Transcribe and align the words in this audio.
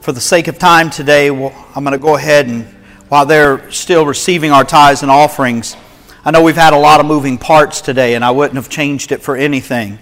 for 0.00 0.12
the 0.12 0.20
sake 0.20 0.48
of 0.48 0.58
time 0.58 0.88
today, 0.88 1.28
I'm 1.28 1.84
going 1.84 1.92
to 1.92 1.98
go 1.98 2.16
ahead 2.16 2.46
and, 2.46 2.64
while 3.10 3.26
they're 3.26 3.70
still 3.70 4.06
receiving 4.06 4.50
our 4.50 4.64
tithes 4.64 5.02
and 5.02 5.10
offerings, 5.10 5.76
I 6.24 6.30
know 6.30 6.42
we've 6.42 6.56
had 6.56 6.72
a 6.72 6.78
lot 6.78 7.00
of 7.00 7.06
moving 7.06 7.36
parts 7.36 7.82
today, 7.82 8.14
and 8.14 8.24
I 8.24 8.30
wouldn't 8.30 8.56
have 8.56 8.70
changed 8.70 9.12
it 9.12 9.20
for 9.20 9.36
anything. 9.36 9.98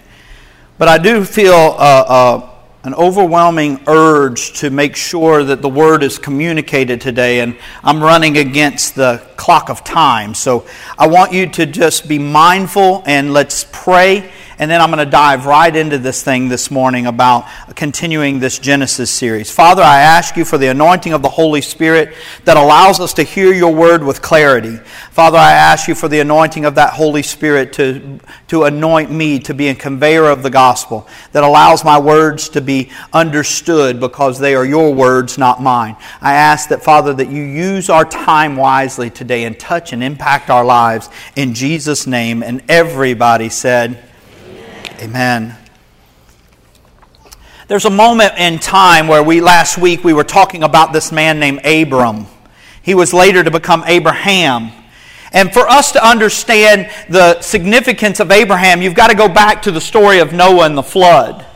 But 0.79 0.87
I 0.87 0.99
do 0.99 1.25
feel 1.25 1.53
uh, 1.53 2.05
uh, 2.07 2.51
an 2.85 2.95
overwhelming 2.95 3.81
urge 3.89 4.61
to 4.61 4.71
make 4.71 4.95
sure 4.95 5.43
that 5.43 5.63
the 5.63 5.69
word 5.69 6.05
is 6.05 6.17
communicated 6.17 7.01
today, 7.01 7.41
and 7.41 7.57
I'm 7.83 8.01
running 8.01 8.39
against 8.39 8.95
the 8.95 9.21
clock 9.37 9.69
of 9.69 9.83
time. 9.83 10.33
So 10.35 10.65
I 10.97 11.09
want 11.09 11.33
you 11.33 11.49
to 11.49 11.67
just 11.67 12.07
be 12.07 12.21
mindful 12.21 13.03
and 13.05 13.33
let's 13.33 13.67
pray 13.73 14.31
and 14.59 14.69
then 14.69 14.81
I'm 14.81 14.91
going 14.91 15.05
to 15.05 15.11
dive 15.11 15.47
right 15.47 15.75
into 15.75 15.99
this 15.99 16.25
thing 16.25 16.49
this 16.49 16.69
morning 16.69 17.07
about 17.07 17.47
continuing 17.77 18.41
this 18.41 18.59
Genesis 18.59 19.09
series. 19.09 19.53
Father, 19.53 19.83
I 19.83 20.01
ask 20.01 20.37
you 20.37 20.45
for 20.45 20.59
the 20.59 20.67
anointing 20.67 21.13
of 21.13 21.23
the 21.23 21.29
Holy 21.29 21.61
Spirit 21.61 22.13
that 22.45 22.57
allows 22.57 22.99
us 22.99 23.15
to 23.15 23.23
hear 23.23 23.53
your 23.53 23.73
word 23.73 24.03
with 24.03 24.21
clarity. 24.21 24.77
Father, 25.13 25.39
I 25.39 25.53
ask 25.53 25.87
you 25.87 25.95
for 25.95 26.09
the 26.09 26.19
anointing 26.19 26.65
of 26.65 26.75
that 26.75 26.93
Holy 26.93 27.23
Spirit 27.23 27.73
to, 27.75 28.19
to 28.49 28.65
anoint 28.65 29.13
me 29.13 29.39
to 29.41 29.55
be 29.55 29.69
a 29.69 29.77
conveyor 29.77 30.25
of 30.25 30.43
the 30.43 30.51
gospel 30.51 31.07
that 31.31 31.45
allows 31.45 31.85
my 31.85 32.01
words 32.01 32.49
to 32.51 32.61
be 32.61 32.91
understood 33.13 34.01
because 34.01 34.41
they 34.41 34.57
are 34.57 34.65
your 34.65 34.93
words, 34.93 35.39
not 35.39 35.63
mine. 35.63 35.97
I 36.21 36.35
ask 36.35 36.69
that, 36.71 36.83
Father, 36.83 37.15
that 37.15 37.29
you 37.29 37.45
use 37.45 37.89
our 37.89 38.05
time 38.05 38.57
wisely 38.57 39.09
today 39.09 39.45
and 39.45 39.59
touch 39.59 39.93
and 39.93 40.03
impact 40.03 40.51
our 40.51 40.65
lives 40.65 41.09
in 41.37 41.55
Jesus' 41.55 42.09
name. 42.09 42.43
And 42.43 42.63
everybody 42.69 43.51
said, 43.51 44.08
Amen. 45.01 45.57
There's 47.69 47.85
a 47.85 47.91
moment 47.91 48.33
in 48.37 48.59
time 48.59 49.07
where 49.07 49.23
we 49.23 49.41
last 49.41 49.79
week 49.79 50.03
we 50.03 50.13
were 50.13 50.25
talking 50.25 50.65
about 50.65 50.93
this 50.93 51.13
man 51.13 51.39
named 51.39 51.65
Abram. 51.65 52.27
He 52.83 52.95
was 52.95 53.15
later 53.15 53.45
to 53.45 53.51
become 53.51 53.85
Abraham. 53.87 54.73
And 55.33 55.53
for 55.53 55.69
us 55.69 55.93
to 55.93 56.05
understand 56.05 56.91
the 57.09 57.41
significance 57.43 58.19
of 58.19 58.33
Abraham, 58.33 58.83
you've 58.83 58.95
got 58.95 59.11
to 59.11 59.17
go 59.17 59.29
back 59.29 59.63
to 59.63 59.71
the 59.71 59.81
story 59.81 60.19
of 60.19 60.33
Noah 60.33 60.65
and 60.65 60.77
the 60.77 60.83
flood. 60.83 61.47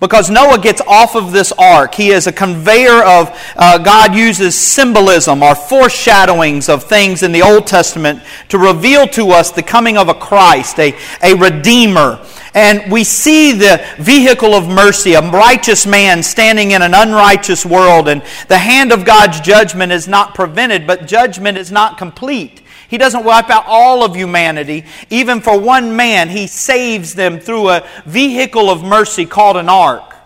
Because 0.00 0.30
Noah 0.30 0.58
gets 0.58 0.80
off 0.80 1.14
of 1.14 1.30
this 1.30 1.52
ark. 1.52 1.94
He 1.94 2.08
is 2.08 2.26
a 2.26 2.32
conveyor 2.32 3.04
of, 3.04 3.38
uh, 3.54 3.76
God 3.78 4.14
uses 4.14 4.58
symbolism 4.58 5.42
or 5.42 5.54
foreshadowings 5.54 6.70
of 6.70 6.84
things 6.84 7.22
in 7.22 7.32
the 7.32 7.42
Old 7.42 7.66
Testament 7.66 8.22
to 8.48 8.58
reveal 8.58 9.06
to 9.08 9.30
us 9.30 9.52
the 9.52 9.62
coming 9.62 9.98
of 9.98 10.08
a 10.08 10.14
Christ, 10.14 10.80
a, 10.80 10.96
a 11.22 11.34
Redeemer, 11.34 12.18
and 12.54 12.90
we 12.90 13.04
see 13.04 13.52
the 13.52 13.84
vehicle 13.98 14.54
of 14.54 14.68
mercy, 14.68 15.14
a 15.14 15.20
righteous 15.20 15.86
man 15.86 16.22
standing 16.22 16.72
in 16.72 16.82
an 16.82 16.94
unrighteous 16.94 17.64
world. 17.64 18.08
And 18.08 18.22
the 18.48 18.58
hand 18.58 18.92
of 18.92 19.04
God's 19.04 19.40
judgment 19.40 19.92
is 19.92 20.08
not 20.08 20.34
prevented, 20.34 20.86
but 20.86 21.06
judgment 21.06 21.56
is 21.58 21.70
not 21.70 21.98
complete. 21.98 22.62
He 22.88 22.98
doesn't 22.98 23.24
wipe 23.24 23.50
out 23.50 23.64
all 23.66 24.04
of 24.04 24.16
humanity. 24.16 24.84
Even 25.10 25.40
for 25.40 25.58
one 25.58 25.94
man, 25.94 26.28
He 26.28 26.48
saves 26.48 27.14
them 27.14 27.38
through 27.38 27.70
a 27.70 27.88
vehicle 28.04 28.68
of 28.68 28.82
mercy 28.82 29.26
called 29.26 29.56
an 29.56 29.68
ark. 29.68 30.16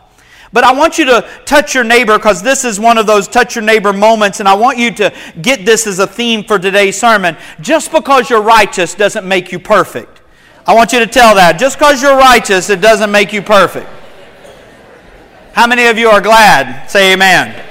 But 0.50 0.64
I 0.64 0.72
want 0.72 0.98
you 0.98 1.04
to 1.06 1.28
touch 1.44 1.74
your 1.74 1.84
neighbor 1.84 2.16
because 2.16 2.40
this 2.40 2.64
is 2.64 2.78
one 2.80 2.96
of 2.96 3.06
those 3.06 3.28
touch 3.28 3.56
your 3.56 3.64
neighbor 3.64 3.92
moments, 3.92 4.38
and 4.40 4.48
I 4.48 4.54
want 4.54 4.78
you 4.78 4.92
to 4.92 5.12
get 5.42 5.66
this 5.66 5.86
as 5.86 5.98
a 5.98 6.06
theme 6.06 6.44
for 6.44 6.58
today's 6.58 6.98
sermon. 6.98 7.36
Just 7.60 7.90
because 7.92 8.30
you're 8.30 8.40
righteous 8.40 8.94
doesn't 8.94 9.26
make 9.26 9.52
you 9.52 9.58
perfect. 9.58 10.13
I 10.66 10.74
want 10.74 10.92
you 10.92 10.98
to 11.00 11.06
tell 11.06 11.34
that. 11.34 11.58
Just 11.58 11.78
because 11.78 12.00
you're 12.00 12.16
righteous, 12.16 12.70
it 12.70 12.80
doesn't 12.80 13.10
make 13.10 13.32
you 13.32 13.42
perfect. 13.42 13.88
How 15.52 15.66
many 15.66 15.86
of 15.86 15.98
you 15.98 16.08
are 16.08 16.20
glad? 16.20 16.86
Say 16.88 17.12
amen. 17.12 17.62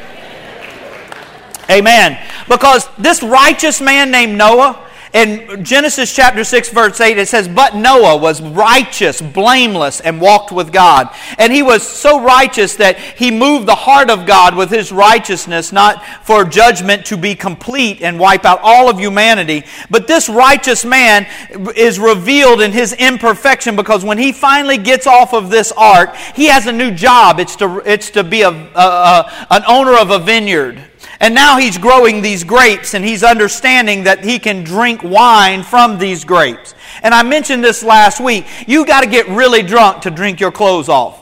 Amen. 1.70 2.18
Because 2.48 2.88
this 2.98 3.24
righteous 3.24 3.82
man 3.82 4.12
named 4.12 4.38
Noah, 4.38 4.88
in 5.14 5.64
Genesis 5.64 6.14
chapter 6.14 6.44
6, 6.44 6.70
verse 6.70 7.00
8, 7.00 7.18
it 7.18 7.28
says, 7.28 7.48
But 7.48 7.76
Noah 7.76 8.18
was 8.18 8.42
righteous, 8.42 9.22
blameless, 9.22 10.00
and 10.00 10.20
walked 10.20 10.52
with 10.52 10.72
God. 10.72 11.10
And 11.38 11.54
he 11.54 11.62
was 11.62 11.88
so 11.88 12.24
righteous 12.24 12.76
that 12.78 12.98
he 12.98 13.30
moved 13.30 13.68
the 13.68 13.76
heart 13.76 14.10
of 14.10 14.26
God 14.26 14.56
with 14.56 14.72
his 14.72 14.92
righteousness, 14.92 15.72
not 15.72 16.04
for 16.26 16.44
judgment 16.44 17.06
to 17.08 17.18
be 17.18 17.36
complete 17.36 18.02
and 18.02 18.20
wipe 18.20 18.44
out 18.44 18.60
all 18.64 18.90
of 18.90 19.00
humanity. 19.00 19.64
But 19.90 20.08
this 20.08 20.30
righteous 20.30 20.84
man 20.84 21.28
is 21.76 22.00
revealed 22.00 22.62
in 22.62 22.72
his 22.72 22.94
imperfection 22.94 23.76
because 23.76 24.04
when 24.04 24.18
he 24.18 24.32
finally 24.32 24.78
gets 24.78 25.06
off 25.06 25.34
of 25.34 25.50
this 25.52 25.72
ark, 25.74 26.16
he 26.36 26.48
has 26.48 26.66
a 26.66 26.72
new 26.72 26.92
job. 26.92 27.40
It's 27.40 27.56
to, 27.58 27.84
it's 27.86 28.10
to 28.12 28.24
be 28.24 28.42
a, 28.42 28.50
a, 28.50 28.50
a 28.50 29.48
an 29.52 29.64
owner 29.68 29.96
of 29.96 30.10
a 30.10 30.20
vineyard. 30.20 30.82
And 31.24 31.34
now 31.34 31.58
he's 31.58 31.78
growing 31.78 32.22
these 32.22 32.44
grapes 32.44 32.94
and 32.94 33.06
he's 33.06 33.24
understanding 33.24 34.04
that 34.04 34.26
he 34.26 34.40
can 34.40 34.66
drink 34.66 35.04
wine 35.04 35.64
from 35.64 35.98
these 35.98 36.26
grapes. 36.26 36.76
And 37.02 37.14
I 37.14 37.24
mentioned 37.24 37.64
this 37.64 37.82
last 37.82 38.20
week. 38.20 38.46
You 38.68 38.86
got 38.86 39.06
to 39.06 39.10
get 39.10 39.30
really 39.30 39.64
drunk 39.64 40.02
to 40.02 40.12
drink 40.12 40.42
your 40.42 40.52
clothes 40.52 40.90
off. 40.90 41.18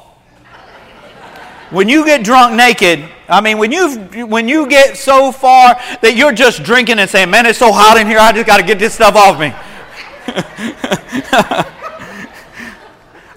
When 1.70 1.88
you 1.88 2.04
get 2.04 2.24
drunk 2.24 2.56
naked, 2.56 3.08
I 3.30 3.42
mean, 3.42 3.60
when 3.60 3.72
you 3.72 4.26
when 4.26 4.48
you 4.50 4.68
get 4.68 4.98
so 4.98 5.32
far 5.32 5.76
that 6.02 6.16
you're 6.16 6.34
just 6.34 6.64
drinking 6.64 6.98
and 6.98 7.08
saying, 7.08 7.30
"Man, 7.30 7.46
it's 7.46 7.60
so 7.60 7.72
hot 7.72 8.02
in 8.02 8.08
here. 8.08 8.18
I 8.18 8.32
just 8.32 8.48
got 8.48 8.58
to 8.58 8.64
get 8.64 8.80
this 8.80 8.96
stuff 8.96 9.16
off 9.16 9.40
me." 9.40 9.54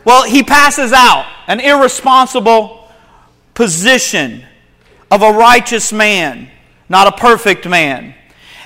well, 0.06 0.22
he 0.22 0.42
passes 0.42 0.94
out 0.94 1.26
an 1.46 1.60
irresponsible 1.60 2.88
position 3.52 4.46
of 5.10 5.20
a 5.20 5.30
righteous 5.30 5.92
man 5.92 6.50
not 6.88 7.06
a 7.06 7.12
perfect 7.12 7.68
man. 7.68 8.14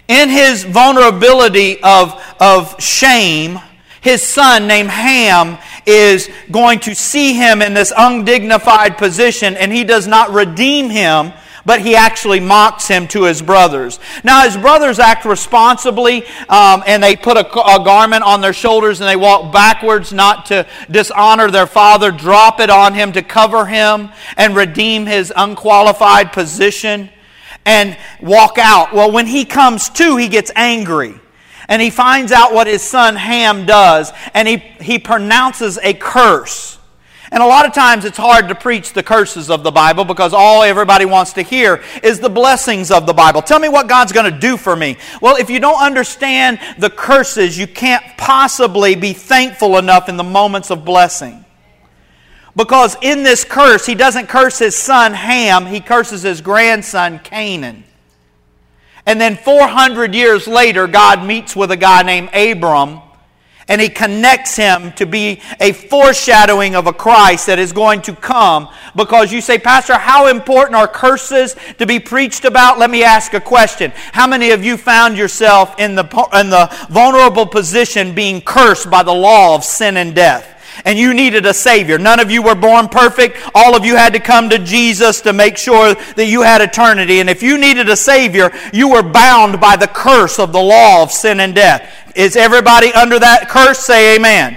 In 0.09 0.31
his 0.31 0.65
vulnerability 0.65 1.83
of, 1.83 2.21
of 2.41 2.81
shame, 2.83 3.61
his 4.01 4.23
son 4.23 4.67
named 4.67 4.91
Ham 4.91 5.59
is 5.85 6.31
going 6.51 6.81
to 6.81 6.95
see 6.95 7.35
him 7.35 7.61
in 7.61 7.75
this 7.75 7.93
undignified 7.97 8.97
position, 8.97 9.57
and 9.57 9.73
he 9.73 9.85
does 9.85 10.07
not 10.07 10.31
redeem 10.31 10.89
him, 10.89 11.33
but 11.67 11.83
he 11.83 11.95
actually 11.95 12.41
mocks 12.41 12.89
him 12.89 13.07
to 13.09 13.25
his 13.25 13.43
brothers. 13.43 14.01
Now, 14.25 14.45
his 14.45 14.57
brothers 14.57 14.99
act 14.99 15.27
responsibly, 15.27 16.25
um, 16.49 16.83
and 16.87 17.03
they 17.03 17.15
put 17.15 17.37
a, 17.37 17.47
a 17.61 17.85
garment 17.85 18.23
on 18.23 18.41
their 18.41 18.55
shoulders 18.55 19.03
and 19.03 19.09
they 19.09 19.17
walk 19.17 19.53
backwards, 19.53 20.11
not 20.11 20.47
to 20.47 20.67
dishonor 20.91 21.51
their 21.51 21.67
father, 21.67 22.11
drop 22.11 22.61
it 22.61 22.71
on 22.71 22.95
him 22.95 23.13
to 23.13 23.23
cover 23.23 23.67
him 23.67 24.09
and 24.39 24.57
redeem 24.57 25.05
his 25.05 25.31
unqualified 25.37 26.33
position 26.33 27.11
and 27.69 27.99
walk 28.23 28.57
out. 28.57 28.95
Well, 28.95 29.13
when 29.13 29.27
he 29.27 29.45
comes 29.45 29.91
to, 29.91 30.17
he 30.17 30.29
gets 30.29 30.51
angry. 30.57 31.15
And 31.69 31.83
he 31.83 31.91
finds 31.91 32.33
out 32.33 32.55
what 32.55 32.67
his 32.67 32.83
son 32.83 33.15
Ham 33.15 33.67
does, 33.67 34.11
and 34.33 34.49
he, 34.49 34.57
he 34.81 34.99
pronounces 34.99 35.79
a 35.83 35.93
curse. 35.93 36.79
And 37.31 37.43
a 37.43 37.47
lot 37.47 37.67
of 37.67 37.75
times 37.75 38.07
it's 38.07 38.17
hard 38.17 38.49
to 38.49 38.55
preach 38.55 38.95
the 38.95 39.03
curses 39.03 39.51
of 39.51 39.65
the 39.65 39.71
Bible 39.71 40.07
because 40.07 40.33
all 40.33 40.63
everybody 40.63 41.05
wants 41.05 41.35
to 41.35 41.43
hear 41.43 41.85
is 42.03 42.21
the 42.21 42.31
blessings 42.31 42.91
of 42.91 43.05
the 43.05 43.13
Bible. 43.13 43.43
Tell 43.43 43.61
me 43.61 43.69
what 43.69 43.87
God's 43.87 44.13
going 44.13 44.33
to 44.33 44.39
do 44.39 44.57
for 44.57 44.75
me. 44.75 44.97
Well, 45.21 45.37
if 45.37 45.51
you 45.51 45.61
don't 45.61 45.79
understand 45.79 46.59
the 46.79 46.89
curses, 46.89 47.59
you 47.59 47.67
can't 47.67 48.03
possibly 48.17 48.95
be 48.95 49.13
thankful 49.13 49.77
enough 49.77 50.09
in 50.09 50.17
the 50.17 50.25
moments 50.25 50.71
of 50.71 50.87
blessing. 50.87 51.45
Because 52.57 52.97
in 53.03 53.23
this 53.23 53.45
curse, 53.45 53.87
he 53.87 53.95
doesn't 53.95 54.29
curse 54.29 54.59
his 54.59 54.77
son 54.77 55.15
Ham, 55.15 55.67
he 55.67 55.81
curses 55.81 56.23
his 56.23 56.41
grandson 56.41 57.19
Canaan. 57.21 57.85
And 59.07 59.21
then 59.21 59.37
400 59.37 60.15
years 60.15 60.47
later, 60.47 60.87
God 60.87 61.25
meets 61.25 61.57
with 61.57 61.71
a 61.71 61.77
guy 61.77 62.03
named 62.03 62.31
Abram 62.35 63.01
and 63.69 63.83
he 63.83 63.91
connects 63.91 64.57
him 64.57 64.93
to 64.93 65.05
be 65.05 65.43
a 65.61 65.73
foreshadowing 65.73 66.75
of 66.75 66.87
a 66.87 66.93
Christ 66.93 67.47
that 67.47 67.59
is 67.59 67.73
going 67.73 68.01
to 68.03 68.15
come. 68.15 68.69
Because 68.97 69.31
you 69.31 69.43
say, 69.43 69.59
Pastor, 69.59 69.95
how 69.95 70.27
important 70.29 70.75
are 70.75 70.89
curses 70.89 71.55
to 71.77 71.87
be 71.87 72.01
preached 72.01 72.47
about? 72.47 72.79
Let 72.79 72.91
me 72.91 73.05
ask 73.05 73.35
a 73.35 73.41
question. 73.41 73.93
How 74.13 74.27
many 74.27 74.51
of 74.51 74.65
you 74.65 74.79
found 74.79 75.19
yourself 75.19 75.79
in 75.79 75.95
the, 75.95 76.05
in 76.41 76.49
the 76.49 76.75
vulnerable 76.89 77.47
position 77.47 78.15
being 78.15 78.41
cursed 78.41 78.91
by 78.91 79.03
the 79.03 79.13
law 79.13 79.55
of 79.55 79.63
sin 79.65 79.99
and 79.99 80.15
death? 80.15 80.55
And 80.85 80.99
you 80.99 81.15
needed 81.15 81.47
a 81.47 81.55
Savior. 81.55 81.99
None 81.99 82.21
of 82.21 82.31
you 82.31 82.43
were 82.43 82.55
born 82.55 82.89
perfect. 82.89 83.39
All 83.55 83.77
of 83.77 83.85
you 83.85 83.97
had 83.97 84.13
to 84.13 84.21
come 84.21 84.51
to 84.51 84.59
Jesus 84.59 85.21
to 85.23 85.33
make 85.33 85.57
sure 85.57 85.95
that 85.95 86.27
you 86.27 86.43
had 86.43 86.61
eternity. 86.61 87.21
And 87.21 87.31
if 87.31 87.43
you 87.43 87.59
needed 87.59 87.89
a 87.89 87.97
Savior, 87.97 88.51
you 88.73 88.91
were 88.91 89.03
bound 89.03 89.61
by 89.61 89.77
the 89.77 89.89
curse 89.89 90.39
of 90.39 90.53
the 90.53 90.63
law 90.63 91.03
of 91.03 91.11
sin 91.11 91.41
and 91.41 91.55
death. 91.55 91.91
Is 92.15 92.37
everybody 92.37 92.93
under 92.93 93.19
that 93.19 93.49
curse? 93.49 93.81
Say 93.81 94.17
amen. 94.17 94.57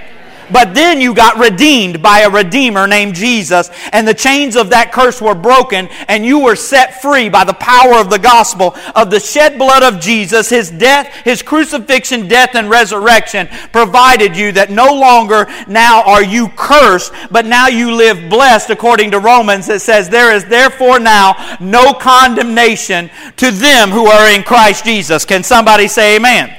But 0.51 0.73
then 0.73 1.01
you 1.01 1.13
got 1.13 1.37
redeemed 1.37 2.01
by 2.01 2.19
a 2.19 2.29
redeemer 2.29 2.87
named 2.87 3.15
Jesus, 3.15 3.69
and 3.91 4.07
the 4.07 4.13
chains 4.13 4.55
of 4.55 4.69
that 4.71 4.91
curse 4.91 5.21
were 5.21 5.35
broken, 5.35 5.87
and 6.07 6.25
you 6.25 6.39
were 6.39 6.55
set 6.55 7.01
free 7.01 7.29
by 7.29 7.43
the 7.43 7.53
power 7.53 7.99
of 7.99 8.09
the 8.09 8.19
gospel 8.19 8.75
of 8.95 9.09
the 9.09 9.19
shed 9.19 9.57
blood 9.57 9.83
of 9.83 9.99
Jesus, 9.99 10.49
his 10.49 10.69
death, 10.71 11.07
his 11.23 11.41
crucifixion, 11.41 12.27
death, 12.27 12.55
and 12.55 12.69
resurrection 12.69 13.47
provided 13.71 14.35
you 14.35 14.51
that 14.53 14.69
no 14.69 14.93
longer 14.93 15.47
now 15.67 16.03
are 16.03 16.23
you 16.23 16.49
cursed, 16.49 17.13
but 17.31 17.45
now 17.45 17.67
you 17.67 17.93
live 17.93 18.29
blessed 18.29 18.69
according 18.69 19.11
to 19.11 19.19
Romans. 19.19 19.69
It 19.69 19.81
says, 19.81 20.09
There 20.09 20.33
is 20.33 20.45
therefore 20.45 20.99
now 20.99 21.57
no 21.59 21.93
condemnation 21.93 23.09
to 23.37 23.51
them 23.51 23.89
who 23.89 24.07
are 24.07 24.29
in 24.29 24.43
Christ 24.43 24.85
Jesus. 24.85 25.25
Can 25.25 25.43
somebody 25.43 25.87
say 25.87 26.15
amen? 26.15 26.55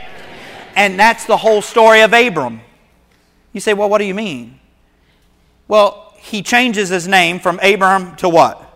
And 0.74 0.98
that's 0.98 1.26
the 1.26 1.36
whole 1.36 1.62
story 1.62 2.00
of 2.00 2.12
Abram. 2.12 2.60
You 3.52 3.60
say, 3.60 3.74
Well, 3.74 3.88
what 3.88 3.98
do 3.98 4.04
you 4.04 4.14
mean? 4.14 4.58
Well, 5.68 6.14
he 6.16 6.42
changes 6.42 6.88
his 6.88 7.08
name 7.08 7.40
from 7.40 7.58
Abram 7.60 8.16
to 8.16 8.28
what? 8.28 8.68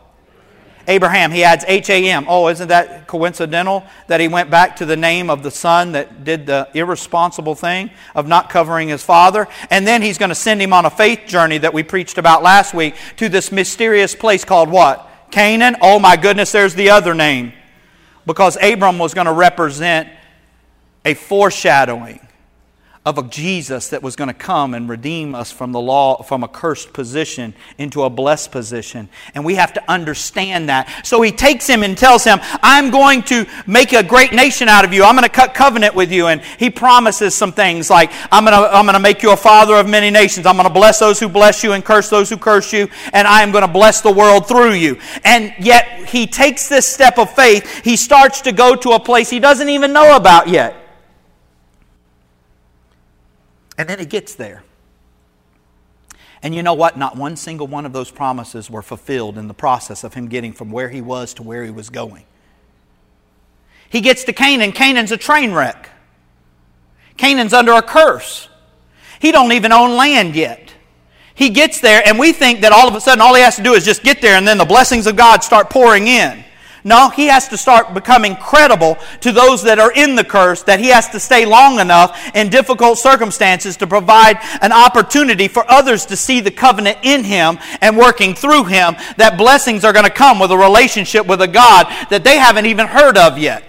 Abraham, 0.89 1.33
he 1.33 1.43
adds 1.43 1.65
H 1.67 1.91
A 1.91 2.11
M. 2.11 2.27
Oh, 2.29 2.49
isn't 2.49 2.69
that 2.69 3.07
coincidental 3.09 3.85
that 4.07 4.21
he 4.21 4.29
went 4.29 4.51
back 4.51 4.77
to 4.77 4.87
the 4.87 4.97
name 4.97 5.31
of 5.31 5.43
the 5.43 5.51
son 5.51 5.93
that 5.93 6.23
did 6.23 6.47
the 6.47 6.69
irresponsible 6.75 7.55
thing 7.57 7.91
of 8.15 8.29
not 8.29 8.51
covering 8.51 8.89
his 8.89 9.03
father? 9.03 9.49
And 9.71 9.87
then 9.87 10.01
he's 10.01 10.19
going 10.19 10.29
to 10.29 10.37
send 10.37 10.63
him 10.63 10.73
on 10.73 10.85
a 10.85 10.91
faith 10.91 11.23
journey 11.27 11.59
that 11.59 11.75
we 11.75 11.83
preached 11.83 12.19
about 12.19 12.43
last 12.43 12.73
week 12.73 12.95
to 13.17 13.29
this 13.29 13.51
mysterious 13.51 14.15
place 14.15 14.45
called 14.45 14.69
what? 14.69 15.09
Canaan. 15.33 15.77
Oh 15.83 15.99
my 15.99 16.17
goodness, 16.17 16.53
there's 16.53 16.75
the 16.75 16.91
other 16.91 17.15
name. 17.15 17.53
Because 18.25 18.57
Abram 18.63 18.99
was 18.99 19.13
going 19.13 19.27
to 19.27 19.33
represent 19.33 20.09
a 21.05 21.15
foreshadowing 21.15 22.26
of 23.07 23.19
a 23.19 23.23
Jesus 23.23 23.91
that 23.91 24.03
was 24.03 24.17
going 24.17 24.27
to 24.27 24.35
come 24.35 24.75
and 24.75 24.89
redeem 24.89 25.33
us 25.33 25.53
from 25.53 25.71
the 25.71 25.81
law, 25.81 26.23
from 26.23 26.43
a 26.43 26.49
cursed 26.49 26.93
position 26.93 27.55
into 27.79 28.03
a 28.03 28.11
blessed 28.11 28.51
position. 28.51 29.09
And 29.33 29.45
we 29.45 29.55
have 29.55 29.73
to 29.75 29.91
understand 29.91 30.69
that. 30.71 31.07
So 31.07 31.23
he 31.23 31.31
takes 31.31 31.69
him 31.69 31.85
and 31.85 31.97
tells 31.97 32.25
him, 32.25 32.41
I'm 32.63 32.91
going 32.91 33.23
to 33.23 33.47
make 33.65 33.93
a 33.93 34.03
great 34.03 34.33
nation 34.33 34.69
out 34.69 34.85
of 34.85 34.93
you. 34.93 35.05
I'm 35.05 35.15
going 35.15 35.23
to 35.23 35.29
cut 35.29 35.55
covenant 35.55 35.95
with 35.95 36.11
you. 36.11 36.27
And 36.27 36.43
he 36.59 36.69
promises 36.69 37.33
some 37.33 37.53
things 37.53 37.89
like, 37.89 38.11
I'm 38.33 38.45
going 38.45 38.61
to, 38.61 38.75
I'm 38.77 38.87
going 38.87 38.95
to 38.95 39.01
make 39.01 39.23
you 39.23 39.31
a 39.31 39.37
father 39.37 39.77
of 39.77 39.89
many 39.89 40.11
nations. 40.11 40.45
I'm 40.45 40.57
going 40.57 40.67
to 40.67 40.75
bless 40.75 40.99
those 40.99 41.21
who 41.21 41.29
bless 41.29 41.63
you 41.63 41.75
and 41.75 41.85
curse 41.85 42.11
those 42.11 42.29
who 42.29 42.37
curse 42.37 42.73
you. 42.73 42.89
And 43.13 43.29
I 43.29 43.43
am 43.43 43.53
going 43.53 43.63
to 43.63 43.73
bless 43.73 44.01
the 44.01 44.13
world 44.13 44.49
through 44.49 44.73
you. 44.73 44.99
And 45.25 45.55
yet 45.61 46.09
he 46.09 46.27
takes 46.27 46.69
this 46.69 46.89
step 46.89 47.19
of 47.19 47.33
faith. 47.33 47.85
He 47.85 47.95
starts 47.95 48.41
to 48.41 48.51
go 48.51 48.75
to 48.75 48.91
a 48.91 49.01
place 49.01 49.31
he 49.31 49.39
doesn't 49.39 49.69
even 49.69 49.93
know 49.93 50.17
about 50.17 50.49
yet. 50.49 50.86
And 53.79 53.89
then 53.89 54.01
it 54.01 54.09
gets 54.09 54.35
there. 54.35 54.63
And 56.43 56.55
you 56.55 56.63
know 56.63 56.75
what? 56.75 56.97
Not 56.97 57.17
one 57.17 57.37
single 57.37 57.67
one 57.67 57.87
of 57.87 57.93
those 57.93 58.11
promises 58.11 58.71
were 58.71 58.83
fulfilled 58.83 59.39
in 59.39 59.49
the 59.49 59.55
process 59.55 60.05
of 60.05 60.15
him 60.15 60.29
getting 60.29 60.53
from 60.53 60.71
where 60.71 60.89
he 60.89 61.01
was 61.01 61.35
to 61.35 61.43
where 61.43 61.65
he 61.65 61.71
was 61.71 61.91
going. 61.91 62.25
He 63.89 64.01
gets 64.01 64.25
to 64.25 64.33
Canaan. 64.33 64.73
Canaan's 64.73 65.13
a 65.13 65.17
train 65.17 65.53
wreck. 65.53 65.91
Canaan's 67.17 67.53
under 67.53 67.73
a 67.73 67.83
curse. 67.83 68.49
He 69.21 69.33
don't 69.33 69.53
even 69.53 69.73
own 69.73 69.97
land 69.97 70.37
yet. 70.37 70.75
He 71.35 71.51
gets 71.51 71.81
there, 71.81 72.03
and 72.07 72.19
we 72.19 72.33
think 72.33 72.63
that 72.63 72.73
all 72.73 72.89
of 72.89 72.95
a 72.95 73.01
sudden 73.01 73.21
all 73.21 73.35
he 73.35 73.43
has 73.43 73.57
to 73.57 73.63
do 73.63 73.75
is 73.75 73.85
just 73.85 74.03
get 74.03 74.23
there, 74.23 74.37
and 74.37 74.49
then 74.49 74.57
the 74.59 74.65
blessings 74.65 75.07
of 75.07 75.17
God 75.17 75.45
start 75.45 75.69
pouring 75.69 76.07
in. 76.07 76.45
No, 76.87 77.09
he 77.09 77.27
has 77.27 77.49
to 77.49 77.57
start 77.57 77.95
becoming 77.95 78.37
credible 78.37 78.97
to 79.23 79.33
those 79.33 79.65
that 79.65 79.81
are 79.81 79.91
in 79.91 80.15
the 80.15 80.23
curse, 80.23 80.63
that 80.63 80.79
he 80.79 80.87
has 80.91 81.09
to 81.09 81.19
stay 81.19 81.45
long 81.45 81.81
enough 81.81 82.17
in 82.33 82.49
difficult 82.49 82.99
circumstances 82.99 83.77
to 83.79 83.89
provide 83.89 84.39
an 84.63 84.71
opportunity 84.71 85.49
for 85.49 85.69
others 85.69 86.07
to 86.07 86.17
see 86.17 86.39
the 86.39 86.53
covenant 86.53 86.99
in 87.03 87.25
him 87.25 87.59
and 87.81 87.99
working 87.99 88.37
through 88.37 88.67
him, 88.67 88.95
that 89.17 89.37
blessings 89.37 89.85
are 89.85 89.93
going 89.93 90.05
to 90.05 90.13
come 90.13 90.39
with 90.39 90.53
a 90.53 90.57
relationship 90.57 91.27
with 91.27 91.43
a 91.43 91.49
God 91.49 91.87
that 92.09 92.23
they 92.23 92.39
haven't 92.39 92.67
even 92.67 92.87
heard 92.87 93.19
of 93.19 93.37
yet. 93.37 93.65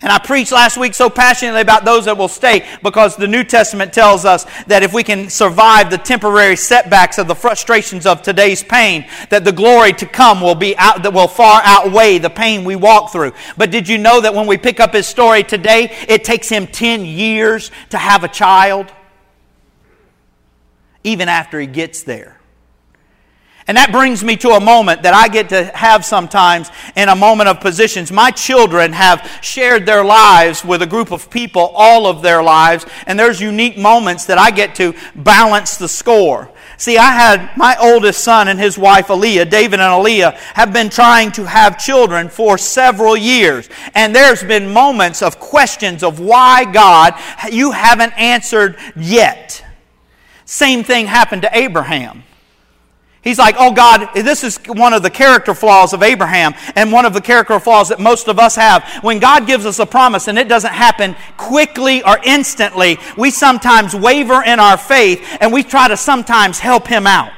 And 0.00 0.12
I 0.12 0.18
preached 0.18 0.52
last 0.52 0.76
week 0.76 0.94
so 0.94 1.10
passionately 1.10 1.60
about 1.60 1.84
those 1.84 2.04
that 2.04 2.16
will 2.16 2.28
stay 2.28 2.64
because 2.84 3.16
the 3.16 3.26
New 3.26 3.42
Testament 3.42 3.92
tells 3.92 4.24
us 4.24 4.46
that 4.66 4.84
if 4.84 4.94
we 4.94 5.02
can 5.02 5.28
survive 5.28 5.90
the 5.90 5.98
temporary 5.98 6.54
setbacks 6.54 7.18
of 7.18 7.26
the 7.26 7.34
frustrations 7.34 8.06
of 8.06 8.22
today's 8.22 8.62
pain, 8.62 9.08
that 9.30 9.44
the 9.44 9.50
glory 9.50 9.92
to 9.94 10.06
come 10.06 10.40
will 10.40 10.54
be 10.54 10.76
out, 10.76 11.02
that 11.02 11.12
will 11.12 11.26
far 11.26 11.60
outweigh 11.64 12.18
the 12.18 12.30
pain 12.30 12.64
we 12.64 12.76
walk 12.76 13.10
through. 13.10 13.32
But 13.56 13.72
did 13.72 13.88
you 13.88 13.98
know 13.98 14.20
that 14.20 14.34
when 14.34 14.46
we 14.46 14.56
pick 14.56 14.78
up 14.78 14.94
his 14.94 15.08
story 15.08 15.42
today, 15.42 15.92
it 16.08 16.22
takes 16.22 16.48
him 16.48 16.68
10 16.68 17.04
years 17.04 17.72
to 17.90 17.98
have 17.98 18.22
a 18.22 18.28
child? 18.28 18.92
Even 21.02 21.28
after 21.28 21.58
he 21.58 21.66
gets 21.66 22.04
there. 22.04 22.37
And 23.68 23.76
that 23.76 23.92
brings 23.92 24.24
me 24.24 24.34
to 24.38 24.52
a 24.52 24.60
moment 24.60 25.02
that 25.02 25.12
I 25.12 25.28
get 25.28 25.50
to 25.50 25.64
have 25.76 26.02
sometimes 26.02 26.70
in 26.96 27.10
a 27.10 27.14
moment 27.14 27.50
of 27.50 27.60
positions. 27.60 28.10
My 28.10 28.30
children 28.30 28.94
have 28.94 29.38
shared 29.42 29.84
their 29.84 30.02
lives 30.02 30.64
with 30.64 30.80
a 30.80 30.86
group 30.86 31.12
of 31.12 31.28
people 31.28 31.70
all 31.74 32.06
of 32.06 32.22
their 32.22 32.42
lives, 32.42 32.86
and 33.06 33.20
there's 33.20 33.42
unique 33.42 33.76
moments 33.76 34.24
that 34.24 34.38
I 34.38 34.50
get 34.50 34.74
to 34.76 34.94
balance 35.14 35.76
the 35.76 35.86
score. 35.86 36.50
See, 36.78 36.96
I 36.96 37.10
had 37.10 37.56
my 37.58 37.76
oldest 37.78 38.24
son 38.24 38.48
and 38.48 38.58
his 38.58 38.78
wife, 38.78 39.08
Aaliyah, 39.08 39.50
David 39.50 39.80
and 39.80 39.92
Aaliyah, 39.92 40.34
have 40.54 40.72
been 40.72 40.88
trying 40.88 41.30
to 41.32 41.44
have 41.44 41.76
children 41.76 42.30
for 42.30 42.56
several 42.56 43.18
years. 43.18 43.68
And 43.94 44.14
there's 44.14 44.42
been 44.42 44.72
moments 44.72 45.20
of 45.20 45.38
questions 45.40 46.02
of 46.02 46.20
why, 46.20 46.64
God, 46.64 47.14
you 47.52 47.72
haven't 47.72 48.12
answered 48.16 48.78
yet. 48.96 49.62
Same 50.46 50.84
thing 50.84 51.06
happened 51.06 51.42
to 51.42 51.50
Abraham. 51.52 52.22
He's 53.22 53.38
like, 53.38 53.56
oh 53.58 53.72
God, 53.72 54.08
this 54.14 54.44
is 54.44 54.58
one 54.66 54.92
of 54.92 55.02
the 55.02 55.10
character 55.10 55.52
flaws 55.52 55.92
of 55.92 56.02
Abraham 56.02 56.54
and 56.76 56.92
one 56.92 57.04
of 57.04 57.12
the 57.12 57.20
character 57.20 57.58
flaws 57.58 57.88
that 57.88 57.98
most 57.98 58.28
of 58.28 58.38
us 58.38 58.54
have. 58.54 58.84
When 59.02 59.18
God 59.18 59.46
gives 59.46 59.66
us 59.66 59.80
a 59.80 59.86
promise 59.86 60.28
and 60.28 60.38
it 60.38 60.48
doesn't 60.48 60.72
happen 60.72 61.16
quickly 61.36 62.02
or 62.04 62.18
instantly, 62.24 62.98
we 63.16 63.30
sometimes 63.30 63.94
waver 63.94 64.42
in 64.44 64.60
our 64.60 64.76
faith 64.76 65.26
and 65.40 65.52
we 65.52 65.64
try 65.64 65.88
to 65.88 65.96
sometimes 65.96 66.60
help 66.60 66.86
him 66.86 67.06
out. 67.06 67.32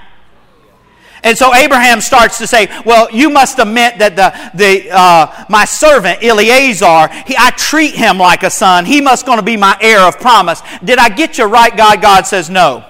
And 1.23 1.37
so 1.37 1.55
Abraham 1.55 2.00
starts 2.00 2.38
to 2.38 2.47
say, 2.47 2.69
Well, 2.85 3.11
you 3.11 3.29
must 3.29 3.59
have 3.59 3.69
meant 3.69 3.99
that 3.99 4.17
the, 4.17 4.56
the, 4.56 4.91
uh, 4.91 5.44
my 5.49 5.65
servant 5.65 6.23
Eliezer, 6.23 7.09
he, 7.27 7.37
I 7.38 7.53
treat 7.56 7.94
him 7.94 8.19
like 8.19 8.43
a 8.43 8.50
son. 8.50 8.87
He 8.87 9.00
must 9.00 9.27
going 9.27 9.38
to 9.38 9.44
be 9.44 9.56
my 9.56 9.77
heir 9.81 10.00
of 10.00 10.19
promise. 10.19 10.62
Did 10.82 10.99
I 10.99 11.11
get 11.11 11.37
you 11.37 11.44
right, 11.44 11.77
God? 11.77 12.00
God 12.00 12.27
says, 12.27 12.49
No. 12.49 12.90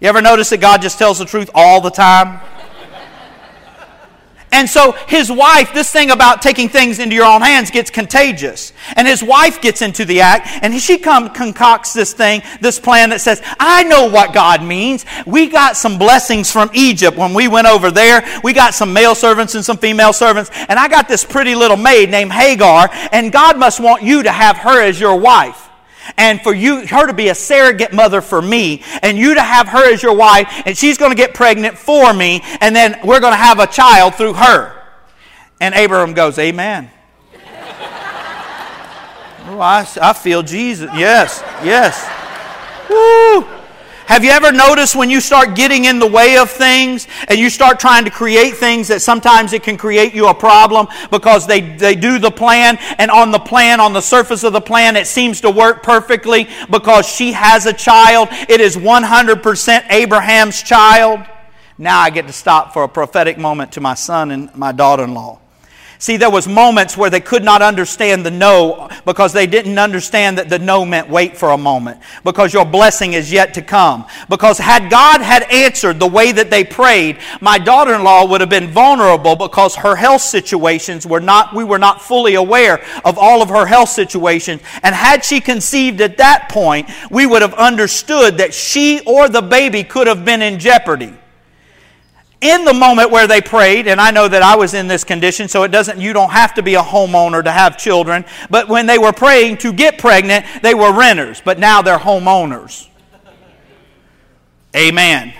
You 0.00 0.08
ever 0.08 0.20
notice 0.20 0.50
that 0.50 0.60
God 0.60 0.82
just 0.82 0.98
tells 0.98 1.18
the 1.18 1.24
truth 1.24 1.50
all 1.54 1.80
the 1.80 1.90
time? 1.90 2.40
And 4.54 4.70
so 4.70 4.92
his 5.08 5.32
wife, 5.32 5.74
this 5.74 5.90
thing 5.90 6.12
about 6.12 6.40
taking 6.40 6.68
things 6.68 7.00
into 7.00 7.16
your 7.16 7.24
own 7.24 7.40
hands 7.40 7.72
gets 7.72 7.90
contagious. 7.90 8.72
And 8.94 9.08
his 9.08 9.20
wife 9.20 9.60
gets 9.60 9.82
into 9.82 10.04
the 10.04 10.20
act 10.20 10.46
and 10.62 10.80
she 10.80 10.96
come, 10.96 11.30
concocts 11.30 11.92
this 11.92 12.12
thing, 12.12 12.40
this 12.60 12.78
plan 12.78 13.10
that 13.10 13.20
says, 13.20 13.42
I 13.58 13.82
know 13.82 14.08
what 14.08 14.32
God 14.32 14.62
means. 14.62 15.04
We 15.26 15.48
got 15.48 15.76
some 15.76 15.98
blessings 15.98 16.52
from 16.52 16.70
Egypt 16.72 17.16
when 17.16 17.34
we 17.34 17.48
went 17.48 17.66
over 17.66 17.90
there. 17.90 18.24
We 18.44 18.52
got 18.52 18.74
some 18.74 18.92
male 18.92 19.16
servants 19.16 19.56
and 19.56 19.64
some 19.64 19.76
female 19.76 20.12
servants. 20.12 20.52
And 20.68 20.78
I 20.78 20.86
got 20.86 21.08
this 21.08 21.24
pretty 21.24 21.56
little 21.56 21.76
maid 21.76 22.08
named 22.08 22.32
Hagar. 22.32 22.88
And 23.10 23.32
God 23.32 23.58
must 23.58 23.80
want 23.80 24.04
you 24.04 24.22
to 24.22 24.30
have 24.30 24.56
her 24.58 24.80
as 24.80 25.00
your 25.00 25.16
wife 25.16 25.63
and 26.16 26.40
for 26.40 26.54
you 26.54 26.86
her 26.86 27.06
to 27.06 27.12
be 27.12 27.28
a 27.28 27.34
surrogate 27.34 27.92
mother 27.92 28.20
for 28.20 28.40
me 28.42 28.82
and 29.02 29.18
you 29.18 29.34
to 29.34 29.42
have 29.42 29.68
her 29.68 29.92
as 29.92 30.02
your 30.02 30.14
wife 30.14 30.48
and 30.66 30.76
she's 30.76 30.98
going 30.98 31.10
to 31.10 31.16
get 31.16 31.34
pregnant 31.34 31.78
for 31.78 32.12
me 32.12 32.40
and 32.60 32.74
then 32.74 32.98
we're 33.04 33.20
going 33.20 33.32
to 33.32 33.36
have 33.36 33.58
a 33.58 33.66
child 33.66 34.14
through 34.14 34.34
her. 34.34 34.82
And 35.60 35.74
abraham 35.74 36.14
goes 36.14 36.38
amen. 36.38 36.90
Oh, 39.46 39.60
I, 39.60 39.86
I 40.00 40.14
feel 40.14 40.42
jesus. 40.42 40.90
Yes 40.94 41.42
yes. 41.62 42.08
Woo. 42.88 43.53
Have 44.06 44.22
you 44.22 44.30
ever 44.32 44.52
noticed 44.52 44.94
when 44.94 45.08
you 45.08 45.18
start 45.20 45.54
getting 45.54 45.86
in 45.86 45.98
the 45.98 46.06
way 46.06 46.36
of 46.36 46.50
things 46.50 47.08
and 47.26 47.38
you 47.38 47.48
start 47.48 47.80
trying 47.80 48.04
to 48.04 48.10
create 48.10 48.54
things 48.56 48.88
that 48.88 49.00
sometimes 49.00 49.54
it 49.54 49.62
can 49.62 49.78
create 49.78 50.14
you 50.14 50.28
a 50.28 50.34
problem 50.34 50.88
because 51.10 51.46
they, 51.46 51.62
they 51.62 51.94
do 51.94 52.18
the 52.18 52.30
plan 52.30 52.76
and 52.98 53.10
on 53.10 53.30
the 53.30 53.38
plan, 53.38 53.80
on 53.80 53.94
the 53.94 54.02
surface 54.02 54.44
of 54.44 54.52
the 54.52 54.60
plan, 54.60 54.96
it 54.96 55.06
seems 55.06 55.40
to 55.40 55.50
work 55.50 55.82
perfectly 55.82 56.48
because 56.70 57.08
she 57.08 57.32
has 57.32 57.64
a 57.64 57.72
child. 57.72 58.28
It 58.30 58.60
is 58.60 58.76
100% 58.76 59.90
Abraham's 59.90 60.62
child. 60.62 61.20
Now 61.78 61.98
I 61.98 62.10
get 62.10 62.26
to 62.26 62.32
stop 62.32 62.74
for 62.74 62.84
a 62.84 62.88
prophetic 62.88 63.38
moment 63.38 63.72
to 63.72 63.80
my 63.80 63.94
son 63.94 64.30
and 64.30 64.54
my 64.54 64.72
daughter 64.72 65.04
in 65.04 65.14
law. 65.14 65.40
See, 66.04 66.18
there 66.18 66.28
was 66.28 66.46
moments 66.46 66.98
where 66.98 67.08
they 67.08 67.22
could 67.22 67.42
not 67.42 67.62
understand 67.62 68.26
the 68.26 68.30
no 68.30 68.90
because 69.06 69.32
they 69.32 69.46
didn't 69.46 69.78
understand 69.78 70.36
that 70.36 70.50
the 70.50 70.58
no 70.58 70.84
meant 70.84 71.08
wait 71.08 71.34
for 71.34 71.48
a 71.48 71.56
moment 71.56 71.98
because 72.24 72.52
your 72.52 72.66
blessing 72.66 73.14
is 73.14 73.32
yet 73.32 73.54
to 73.54 73.62
come. 73.62 74.04
Because 74.28 74.58
had 74.58 74.90
God 74.90 75.22
had 75.22 75.44
answered 75.44 75.98
the 75.98 76.06
way 76.06 76.30
that 76.30 76.50
they 76.50 76.62
prayed, 76.62 77.20
my 77.40 77.56
daughter-in-law 77.56 78.26
would 78.26 78.42
have 78.42 78.50
been 78.50 78.70
vulnerable 78.70 79.34
because 79.34 79.76
her 79.76 79.96
health 79.96 80.20
situations 80.20 81.06
were 81.06 81.20
not 81.20 81.54
we 81.54 81.64
were 81.64 81.78
not 81.78 82.02
fully 82.02 82.34
aware 82.34 82.84
of 83.02 83.16
all 83.16 83.40
of 83.40 83.48
her 83.48 83.64
health 83.64 83.88
situations. 83.88 84.60
And 84.82 84.94
had 84.94 85.24
she 85.24 85.40
conceived 85.40 86.02
at 86.02 86.18
that 86.18 86.50
point, 86.50 86.86
we 87.10 87.24
would 87.24 87.40
have 87.40 87.54
understood 87.54 88.36
that 88.36 88.52
she 88.52 89.00
or 89.06 89.30
the 89.30 89.40
baby 89.40 89.82
could 89.82 90.06
have 90.06 90.22
been 90.22 90.42
in 90.42 90.58
jeopardy 90.58 91.14
in 92.44 92.64
the 92.66 92.74
moment 92.74 93.10
where 93.10 93.26
they 93.26 93.40
prayed, 93.40 93.88
and 93.88 93.98
I 94.00 94.10
know 94.10 94.28
that 94.28 94.42
I 94.42 94.54
was 94.54 94.74
in 94.74 94.86
this 94.86 95.02
condition, 95.02 95.48
so 95.48 95.62
it 95.62 95.70
doesn't, 95.70 95.98
you 95.98 96.12
don't 96.12 96.30
have 96.30 96.54
to 96.54 96.62
be 96.62 96.74
a 96.74 96.82
homeowner 96.82 97.42
to 97.42 97.50
have 97.50 97.78
children, 97.78 98.24
but 98.50 98.68
when 98.68 98.84
they 98.84 98.98
were 98.98 99.12
praying 99.12 99.56
to 99.58 99.72
get 99.72 99.98
pregnant, 99.98 100.44
they 100.62 100.74
were 100.74 100.92
renters, 100.92 101.40
but 101.42 101.58
now 101.58 101.80
they're 101.80 101.98
homeowners. 101.98 102.88
Amen. 104.76 105.32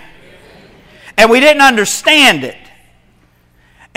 And 1.19 1.31
we 1.31 1.41
didn't 1.41 1.63
understand 1.63 2.43
it. 2.43 2.57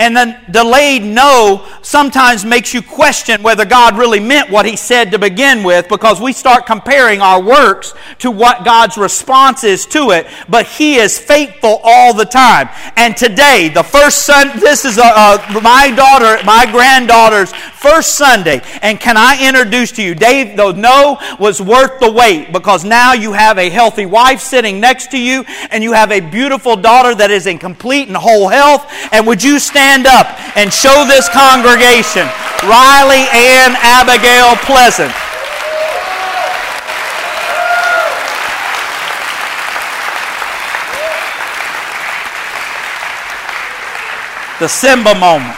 And 0.00 0.16
the 0.16 0.38
delayed 0.48 1.02
no 1.02 1.66
sometimes 1.82 2.44
makes 2.44 2.72
you 2.72 2.82
question 2.82 3.42
whether 3.42 3.64
God 3.64 3.98
really 3.98 4.20
meant 4.20 4.48
what 4.48 4.64
He 4.64 4.76
said 4.76 5.10
to 5.10 5.18
begin 5.18 5.64
with 5.64 5.88
because 5.88 6.20
we 6.20 6.32
start 6.32 6.66
comparing 6.66 7.20
our 7.20 7.42
works 7.42 7.94
to 8.20 8.30
what 8.30 8.64
God's 8.64 8.96
response 8.96 9.64
is 9.64 9.86
to 9.86 10.10
it. 10.10 10.28
But 10.48 10.66
He 10.66 10.96
is 10.96 11.18
faithful 11.18 11.80
all 11.82 12.14
the 12.14 12.24
time. 12.24 12.68
And 12.96 13.16
today, 13.16 13.70
the 13.74 13.82
first 13.82 14.24
Sunday, 14.24 14.60
this 14.60 14.84
is 14.84 14.98
a, 14.98 15.02
a, 15.02 15.60
my 15.60 15.90
daughter, 15.90 16.44
my 16.44 16.70
granddaughter's 16.70 17.52
first 17.52 18.14
Sunday. 18.14 18.62
And 18.82 19.00
can 19.00 19.16
I 19.16 19.48
introduce 19.48 19.90
to 19.92 20.02
you, 20.02 20.14
Dave, 20.14 20.56
the 20.56 20.72
no 20.74 21.18
was 21.40 21.60
worth 21.60 21.98
the 21.98 22.12
wait 22.12 22.52
because 22.52 22.84
now 22.84 23.14
you 23.14 23.32
have 23.32 23.58
a 23.58 23.68
healthy 23.68 24.06
wife 24.06 24.40
sitting 24.40 24.78
next 24.78 25.10
to 25.10 25.18
you 25.18 25.44
and 25.72 25.82
you 25.82 25.92
have 25.92 26.12
a 26.12 26.20
beautiful 26.20 26.76
daughter 26.76 27.16
that 27.16 27.32
is 27.32 27.48
in 27.48 27.58
complete 27.58 28.06
and 28.06 28.16
whole 28.16 28.46
health. 28.46 28.86
And 29.10 29.26
would 29.26 29.42
you 29.42 29.58
stand? 29.58 29.87
Stand 29.88 30.06
up 30.06 30.26
and 30.54 30.72
show 30.72 31.06
this 31.06 31.30
congregation 31.30 32.28
Riley 32.68 33.24
and 33.32 33.74
Abigail 33.80 34.54
Pleasant. 34.66 35.12
The 44.60 44.68
Simba 44.68 45.14
moment. 45.14 45.56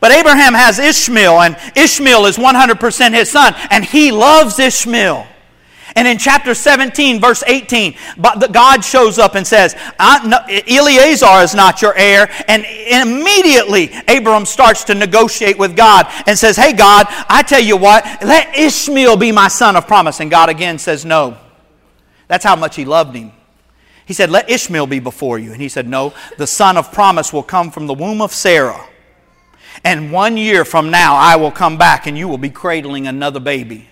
But 0.00 0.12
Abraham 0.12 0.54
has 0.54 0.78
Ishmael, 0.78 1.40
and 1.40 1.56
Ishmael 1.76 2.24
is 2.26 2.38
100% 2.38 3.12
his 3.12 3.30
son, 3.30 3.54
and 3.70 3.84
he 3.84 4.12
loves 4.12 4.58
Ishmael. 4.58 5.26
And 5.96 6.06
in 6.06 6.18
chapter 6.18 6.54
17, 6.54 7.20
verse 7.22 7.42
18, 7.46 7.96
God 8.52 8.84
shows 8.84 9.18
up 9.18 9.34
and 9.34 9.46
says, 9.46 9.74
Eliezer 9.98 11.40
is 11.40 11.54
not 11.54 11.80
your 11.80 11.96
heir. 11.96 12.30
And 12.46 12.66
immediately, 12.66 13.90
Abram 14.06 14.44
starts 14.44 14.84
to 14.84 14.94
negotiate 14.94 15.58
with 15.58 15.74
God 15.74 16.06
and 16.26 16.38
says, 16.38 16.56
Hey, 16.56 16.74
God, 16.74 17.06
I 17.08 17.42
tell 17.42 17.62
you 17.62 17.78
what, 17.78 18.04
let 18.22 18.54
Ishmael 18.54 19.16
be 19.16 19.32
my 19.32 19.48
son 19.48 19.74
of 19.74 19.86
promise. 19.86 20.20
And 20.20 20.30
God 20.30 20.50
again 20.50 20.78
says, 20.78 21.06
No. 21.06 21.38
That's 22.28 22.44
how 22.44 22.56
much 22.56 22.76
he 22.76 22.84
loved 22.84 23.16
him. 23.16 23.32
He 24.04 24.12
said, 24.12 24.28
Let 24.28 24.50
Ishmael 24.50 24.86
be 24.86 25.00
before 25.00 25.38
you. 25.38 25.52
And 25.52 25.62
he 25.62 25.70
said, 25.70 25.88
No, 25.88 26.12
the 26.36 26.46
son 26.46 26.76
of 26.76 26.92
promise 26.92 27.32
will 27.32 27.42
come 27.42 27.70
from 27.70 27.86
the 27.86 27.94
womb 27.94 28.20
of 28.20 28.32
Sarah. 28.32 28.86
And 29.82 30.12
one 30.12 30.36
year 30.36 30.66
from 30.66 30.90
now, 30.90 31.16
I 31.16 31.36
will 31.36 31.50
come 31.50 31.78
back 31.78 32.06
and 32.06 32.18
you 32.18 32.28
will 32.28 32.38
be 32.38 32.50
cradling 32.50 33.06
another 33.06 33.40
baby. 33.40 33.88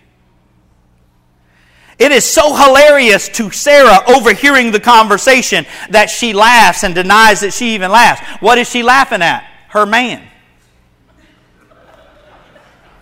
It 1.98 2.10
is 2.10 2.24
so 2.24 2.54
hilarious 2.54 3.28
to 3.30 3.50
Sarah 3.50 4.00
overhearing 4.08 4.72
the 4.72 4.80
conversation 4.80 5.64
that 5.90 6.10
she 6.10 6.32
laughs 6.32 6.82
and 6.82 6.94
denies 6.94 7.40
that 7.40 7.52
she 7.52 7.74
even 7.74 7.90
laughs. 7.90 8.20
What 8.40 8.58
is 8.58 8.68
she 8.68 8.82
laughing 8.82 9.22
at? 9.22 9.48
Her 9.68 9.86
man. 9.86 10.26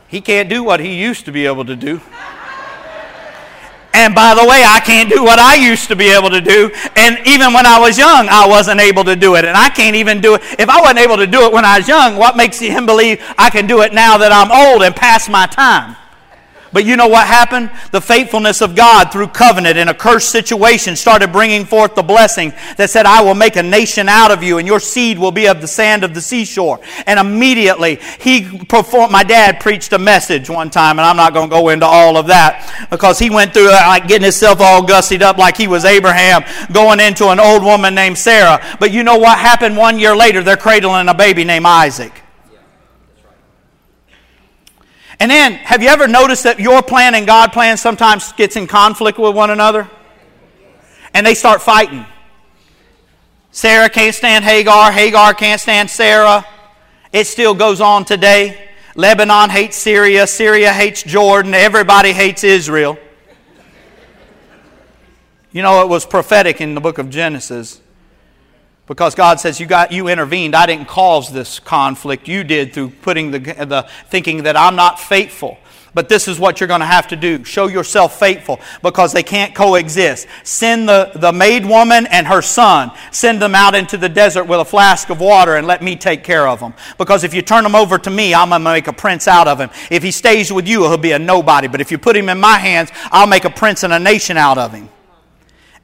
He 0.09 0.21
can't 0.21 0.49
do 0.49 0.63
what 0.63 0.81
he 0.81 1.01
used 1.01 1.25
to 1.25 1.33
be 1.33 1.47
able 1.47 1.65
to 1.65 1.77
do. 1.77 2.01
And 3.95 4.15
by 4.15 4.35
the 4.35 4.47
way, 4.47 4.65
I 4.67 4.81
can't 4.81 5.11
do 5.11 5.23
what 5.23 5.39
I 5.39 5.55
used 5.55 5.89
to 5.89 5.97
be 5.97 6.09
able 6.09 6.31
to 6.31 6.41
do. 6.41 6.71
And 6.97 7.27
even 7.27 7.53
when 7.53 7.67
I 7.67 7.79
was 7.79 7.99
young, 7.99 8.29
I 8.29 8.47
wasn't 8.47 8.81
able 8.81 9.05
to 9.05 9.17
do 9.17 9.37
it. 9.37 9.45
And 9.45 9.57
I 9.57 9.69
can't 9.69 9.97
even 9.97 10.21
do 10.21 10.35
it. 10.35 10.43
If 10.59 10.69
I 10.69 10.81
wasn't 10.81 11.01
able 11.01 11.17
to 11.17 11.27
do 11.27 11.47
it 11.47 11.53
when 11.53 11.65
I 11.65 11.79
was 11.79 11.89
young, 11.89 12.17
what 12.17 12.37
makes 12.37 12.59
him 12.59 12.87
believe 12.87 13.23
I 13.37 13.51
can 13.51 13.67
do 13.67 13.83
it 13.83 13.93
now 13.93 14.17
that 14.19 14.33
I'm 14.33 14.51
old 14.51 14.83
and 14.83 14.97
past 14.97 15.31
my 15.31 15.47
time? 15.47 15.97
But 16.73 16.87
you 16.87 16.97
know 16.97 17.09
what 17.09 17.27
happened? 17.27 17.71
The 17.91 18.01
faithfulness 18.01 18.63
of 18.63 18.75
God 18.75 19.13
through 19.13 19.29
covenant 19.29 19.77
in 19.77 19.89
a 19.89 19.95
cursed 19.95 20.31
situation 20.31 20.97
started 20.97 21.31
bringing 21.31 21.67
forth 21.67 21.95
the 21.95 22.03
blessing 22.03 22.53
that 22.77 22.89
said, 22.89 23.05
I 23.05 23.23
will 23.23 23.35
make 23.35 23.57
a 23.57 23.63
nation 23.63 24.09
out 24.09 24.31
of 24.31 24.43
you, 24.43 24.59
and 24.59 24.67
your 24.67 24.81
seed 24.81 25.19
will 25.19 25.33
be 25.33 25.47
of 25.47 25.61
the 25.61 25.69
sand 25.69 26.03
of 26.03 26.15
the 26.15 26.21
seashore. 26.21 26.81
And 27.07 27.21
immediately, 27.21 27.99
he 28.21 28.59
performed, 28.65 29.13
my 29.13 29.23
dad 29.23 29.61
preached 29.61 29.93
a 29.93 29.99
message 29.99 30.49
one 30.49 30.71
time, 30.71 30.99
and 30.99 31.07
I'm 31.07 31.17
not 31.17 31.35
going 31.35 31.51
to 31.51 31.55
go 31.55 31.69
into 31.69 31.87
all 31.87 32.17
of 32.17 32.29
that 32.29 32.87
because 32.91 33.19
he 33.19 33.29
went 33.29 33.53
through 33.53 33.69
uh, 33.69 33.83
like 33.87 34.09
getting 34.09 34.25
himself 34.25 34.61
all 34.61 34.83
gussied 34.83 35.21
up 35.21 35.37
like 35.37 35.57
he 35.57 35.69
was 35.69 35.85
Abraham, 35.85 36.43
going 36.73 37.01
into 37.01 37.29
an 37.29 37.39
old 37.39 37.63
woman 37.63 37.95
named 37.95 38.17
Sarah. 38.17 38.65
But 38.81 38.93
you 38.93 39.03
know 39.03 39.19
what 39.19 39.39
happened 39.39 39.77
one 39.77 39.99
year 39.99 40.17
later? 40.17 40.43
They're 40.43 40.57
cradling 40.57 41.09
a 41.09 41.15
baby 41.15 41.45
named 41.45 41.67
Isaac. 41.67 42.22
And 45.23 45.31
then, 45.31 45.53
have 45.53 45.85
you 45.85 45.89
ever 45.89 46.09
noticed 46.09 46.43
that 46.43 46.59
your 46.59 46.83
plan 46.83 47.15
and 47.15 47.29
God 47.29 47.53
plan 47.53 47.77
sometimes 47.77 48.33
gets 48.33 48.57
in 48.57 48.67
conflict 48.67 49.21
with 49.21 49.37
one 49.37 49.51
another? 49.51 49.89
And 51.15 51.25
they 51.25 51.35
start 51.35 51.63
fighting. 51.63 52.05
Sarah 53.53 53.89
can't 53.89 54.17
stand 54.17 54.45
Hagar, 54.45 54.91
Hagar 54.91 55.33
can't 55.35 55.61
stand 55.61 55.89
Sarah. 55.89 56.45
It 57.13 57.29
still 57.29 57.55
goes 57.55 57.81
on 57.81 58.05
today. 58.05 58.69
Lebanon 58.97 59.49
hates 59.49 59.77
Syria, 59.77 60.27
Syria 60.27 60.73
hates 60.73 61.05
Jordan, 61.05 61.55
everybody 61.55 62.11
hates 62.11 62.43
Israel. 62.43 62.99
You 65.53 65.63
know, 65.63 65.83
it 65.83 65.89
was 65.89 66.05
prophetic 66.05 66.61
in 66.61 66.75
the 66.75 66.81
book 66.81 66.99
of 66.99 67.11
Genesis 67.11 67.81
because 68.93 69.15
God 69.15 69.41
says 69.41 69.59
you 69.59 69.65
got 69.65 69.91
you 69.91 70.09
intervened. 70.09 70.55
I 70.55 70.67
didn't 70.67 70.87
cause 70.87 71.33
this 71.33 71.59
conflict. 71.59 72.29
You 72.29 72.45
did 72.45 72.75
through 72.75 72.91
putting 72.91 73.31
the, 73.31 73.39
the 73.39 73.89
thinking 74.09 74.43
that 74.43 74.55
I'm 74.55 74.77
not 74.77 75.01
faithful. 75.01 75.57
But 75.95 76.11
this 76.11 76.29
is 76.29 76.39
what 76.39 76.61
you're 76.61 76.69
going 76.69 76.81
to 76.81 76.87
have 76.87 77.09
to 77.09 77.17
do. 77.17 77.43
Show 77.43 77.69
yourself 77.69 78.19
faithful 78.19 78.61
because 78.83 79.15
they 79.15 79.23
can't 79.23 79.55
coexist. 79.55 80.27
Send 80.45 80.91
the, 80.91 81.11
the 81.15 81.33
maid 81.33 81.65
woman 81.65 82.07
and 82.07 82.27
her 82.27 82.43
son. 82.43 82.91
Send 83.13 83.41
them 83.41 83.55
out 83.55 83.75
into 83.75 83.97
the 83.97 84.11
desert 84.11 84.45
with 84.45 84.61
a 84.61 84.65
flask 84.65 85.09
of 85.09 85.21
water 85.21 85.57
and 85.57 85.67
let 85.67 85.83
me 85.83 85.97
take 85.97 86.23
care 86.23 86.47
of 86.47 86.61
them. 86.61 86.75
Because 86.99 87.25
if 87.25 87.33
you 87.33 87.41
turn 87.41 87.65
them 87.65 87.75
over 87.75 87.97
to 87.97 88.11
me, 88.11 88.35
I'm 88.35 88.51
going 88.51 88.61
to 88.61 88.73
make 88.73 88.89
a 88.89 88.93
prince 88.93 89.27
out 89.27 89.49
of 89.49 89.59
him. 89.59 89.71
If 89.91 90.03
he 90.03 90.11
stays 90.11 90.53
with 90.53 90.69
you, 90.69 90.83
he'll 90.83 90.99
be 90.99 91.13
a 91.13 91.19
nobody. 91.19 91.67
But 91.67 91.81
if 91.81 91.91
you 91.91 91.97
put 91.97 92.15
him 92.15 92.29
in 92.29 92.39
my 92.39 92.59
hands, 92.59 92.91
I'll 93.05 93.27
make 93.27 93.47
a 93.47 93.51
prince 93.51 93.85
and 93.85 93.93
a 93.95 93.99
nation 93.99 94.37
out 94.37 94.59
of 94.59 94.75
him. 94.75 94.91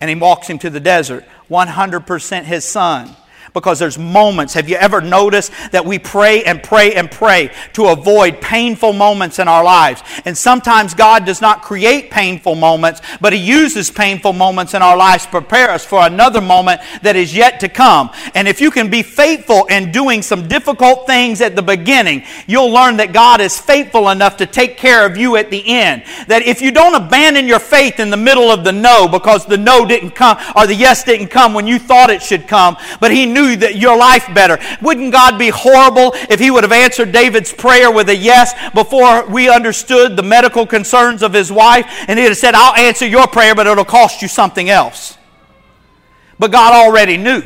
And 0.01 0.09
he 0.09 0.17
walks 0.17 0.49
him 0.49 0.59
to 0.61 0.71
the 0.71 0.81
desert. 0.81 1.25
100% 1.51 2.45
his 2.45 2.65
son 2.65 3.17
because 3.55 3.79
there's 3.79 3.99
moments. 3.99 4.55
Have 4.55 4.69
you 4.69 4.77
ever 4.77 5.01
noticed 5.01 5.53
that 5.73 5.85
we 5.85 5.99
pray 5.99 6.45
and 6.45 6.63
pray 6.63 6.95
and 6.95 7.11
pray 7.11 7.51
to 7.75 7.87
avoid 7.87 8.41
painful 8.41 8.93
moments 8.93 9.39
in 9.39 9.49
our 9.49 9.65
lives? 9.65 10.03
And 10.25 10.37
sometimes 10.37 10.95
God 10.95 11.25
does 11.25 11.41
not 11.41 11.63
create 11.63 12.11
painful 12.11 12.55
moments, 12.55 13.01
but 13.21 13.33
He 13.33 13.39
uses 13.39 13.91
painful 13.91 14.33
moments 14.33 14.75
in 14.75 14.83
our 14.83 14.97
lives 14.97 15.25
to 15.25 15.31
prepare 15.31 15.71
us 15.71 15.85
for 15.85 16.07
another 16.07 16.41
moment 16.41 16.81
that 17.03 17.17
is 17.17 17.35
yet 17.35 17.61
to 17.61 17.69
come. 17.69 18.11
And 18.35 18.49
if 18.49 18.61
you 18.61 18.71
can 18.71 18.91
be 18.91 19.03
faithful 19.03 19.67
in 19.67 19.93
doing 19.93 20.23
some 20.23 20.49
difficult 20.49 21.07
things 21.07 21.41
at 21.41 21.57
the 21.57 21.63
beginning, 21.63 22.25
you'll 22.47 22.71
learn 22.71 22.97
that 22.99 23.13
God 23.13 23.41
is 23.41 23.59
faithful 23.59 24.09
enough 24.11 24.37
to 24.39 24.47
take 24.47 24.77
care 24.77 25.07
of 25.07 25.17
you 25.17 25.37
at 25.37 25.51
the 25.51 25.63
end. 25.67 26.03
That 26.27 26.43
if 26.43 26.61
you 26.61 26.71
don't 26.71 26.95
abandon 26.95 27.47
your 27.47 27.59
faith 27.59 28.01
in 28.01 28.11
the 28.11 28.17
middle 28.17 28.51
of 28.51 28.65
the 28.65 28.73
no 28.73 29.09
because 29.09 29.47
the 29.47 29.57
no 29.57 29.87
didn't 29.87 30.13
come 30.13 30.39
or 30.57 30.67
the 30.67 30.75
yes 30.75 31.05
didn't 31.05 31.29
come 31.29 31.55
when 31.55 31.67
you 31.67 31.79
thought 31.79 32.11
it 32.11 32.23
should 32.23 32.49
come, 32.49 32.77
but 33.01 33.13
He 33.13 33.27
knew 33.27 33.38
that 33.57 33.77
your 33.77 33.97
life 33.97 34.33
better. 34.35 34.59
Wouldn't 34.83 35.13
God 35.13 35.39
be 35.39 35.49
horrible 35.49 36.13
if 36.31 36.41
He 36.41 36.51
would 36.51 36.65
have 36.65 36.73
answered 36.73 37.13
David's 37.13 37.53
prayer 37.53 37.91
with 37.91 38.09
a 38.09 38.17
yes 38.17 38.53
before 38.73 39.27
we 39.27 39.49
understood 39.49 40.17
the 40.17 40.23
medical 40.23 40.67
concerns 40.67 41.23
of 41.23 41.33
his 41.33 41.51
wife? 41.51 41.87
And 42.09 42.19
He'd 42.19 42.27
have 42.27 42.37
said, 42.37 42.55
I'll 42.55 42.77
answer 42.77 43.07
your 43.07 43.27
prayer, 43.27 43.55
but 43.55 43.67
it'll 43.67 43.85
cost 43.85 44.23
you 44.23 44.29
something 44.29 44.71
else. 44.71 45.17
But 46.39 46.53
God 46.53 46.73
already 46.73 47.17
knew. 47.17 47.43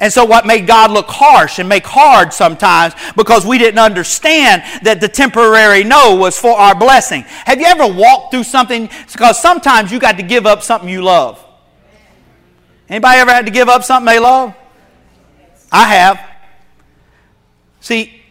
And 0.00 0.12
so, 0.12 0.24
what 0.24 0.46
made 0.46 0.66
God 0.66 0.92
look 0.92 1.08
harsh 1.08 1.58
and 1.58 1.68
make 1.68 1.84
hard 1.84 2.32
sometimes 2.32 2.94
because 3.16 3.44
we 3.44 3.58
didn't 3.58 3.80
understand 3.80 4.62
that 4.84 5.00
the 5.00 5.08
temporary 5.08 5.82
no 5.82 6.14
was 6.14 6.38
for 6.38 6.52
our 6.52 6.74
blessing. 6.74 7.22
Have 7.22 7.60
you 7.60 7.66
ever 7.66 7.86
walked 7.86 8.30
through 8.30 8.44
something? 8.44 8.88
Because 9.10 9.42
sometimes 9.42 9.90
you 9.90 9.98
got 9.98 10.16
to 10.18 10.22
give 10.22 10.46
up 10.46 10.62
something 10.62 10.88
you 10.88 11.02
love. 11.02 11.44
Anybody 12.88 13.18
ever 13.18 13.32
had 13.32 13.46
to 13.46 13.52
give 13.52 13.68
up 13.68 13.82
something 13.82 14.06
they 14.06 14.20
love? 14.20 14.54
I 15.70 15.84
have. 15.94 16.20
See, 17.80 18.22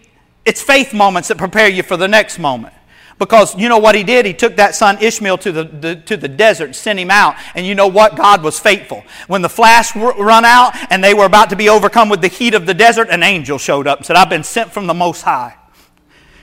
it's 0.46 0.62
faith 0.62 0.94
moments 0.94 1.28
that 1.28 1.38
prepare 1.38 1.68
you 1.68 1.84
for 1.84 1.98
the 1.98 2.08
next 2.08 2.40
moment. 2.40 2.74
Because 3.20 3.58
you 3.58 3.68
know 3.68 3.80
what 3.80 3.96
he 3.96 4.04
did? 4.04 4.26
He 4.26 4.34
took 4.34 4.58
that 4.58 4.76
son 4.76 4.98
Ishmael 5.02 5.40
to 5.40 5.52
the, 5.52 5.64
the, 5.64 5.96
to 6.06 6.18
the 6.18 6.28
desert, 6.28 6.76
sent 6.76 7.00
him 7.00 7.10
out, 7.10 7.36
and 7.56 7.66
you 7.66 7.74
know 7.74 7.88
what? 7.88 8.16
God 8.16 8.44
was 8.44 8.60
faithful. 8.60 9.04
When 9.28 9.42
the 9.42 9.50
flash 9.50 9.96
run 9.96 10.46
out 10.46 10.74
and 10.92 11.04
they 11.04 11.14
were 11.14 11.26
about 11.26 11.50
to 11.50 11.56
be 11.56 11.68
overcome 11.68 12.10
with 12.10 12.22
the 12.22 12.28
heat 12.28 12.54
of 12.54 12.66
the 12.66 12.76
desert, 12.76 13.10
an 13.10 13.24
angel 13.24 13.58
showed 13.58 13.88
up 13.88 14.00
and 14.00 14.06
said, 14.06 14.16
I've 14.16 14.30
been 14.30 14.44
sent 14.44 14.72
from 14.72 14.86
the 14.86 14.94
Most 14.94 15.24
High. 15.24 15.57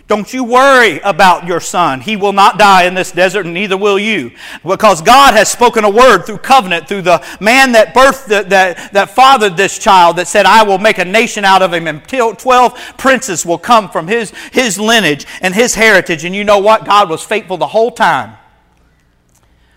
Don't 0.07 0.35
you 0.35 0.45
worry 0.45 1.01
about 1.01 1.47
your 1.47 1.61
son. 1.61 2.03
He 2.03 2.15
will 2.15 2.35
not 2.35 2.59
die 2.59 2.85
in 2.85 2.93
this 2.93 3.11
desert, 3.11 3.47
and 3.47 3.55
neither 3.55 3.77
will 3.77 3.99
you. 3.99 4.33
Because 4.63 5.01
God 5.01 5.33
has 5.33 5.51
spoken 5.51 5.83
a 5.85 5.91
word 5.91 6.27
through 6.27 6.39
covenant, 6.39 6.89
through 6.89 7.03
the 7.03 7.25
man 7.41 7.73
that 7.73 7.95
birthed, 7.95 8.27
the, 8.27 8.43
that, 8.51 8.93
that 8.93 9.11
fathered 9.11 9.57
this 9.57 9.79
child, 9.79 10.17
that 10.17 10.29
said, 10.29 10.45
I 10.45 10.63
will 10.63 10.77
make 10.79 10.99
a 10.99 11.07
nation 11.07 11.47
out 11.47 11.63
of 11.63 11.73
him, 11.73 11.87
and 11.87 12.07
12 12.07 12.97
princes 12.99 13.47
will 13.47 13.57
come 13.57 13.89
from 13.89 14.07
his, 14.07 14.31
his 14.53 14.79
lineage 14.79 15.27
and 15.41 15.55
his 15.55 15.75
heritage. 15.75 16.25
And 16.25 16.35
you 16.35 16.45
know 16.45 16.59
what? 16.59 16.85
God 16.85 17.09
was 17.09 17.25
faithful 17.25 17.57
the 17.57 17.69
whole 17.69 17.91
time 17.91 18.37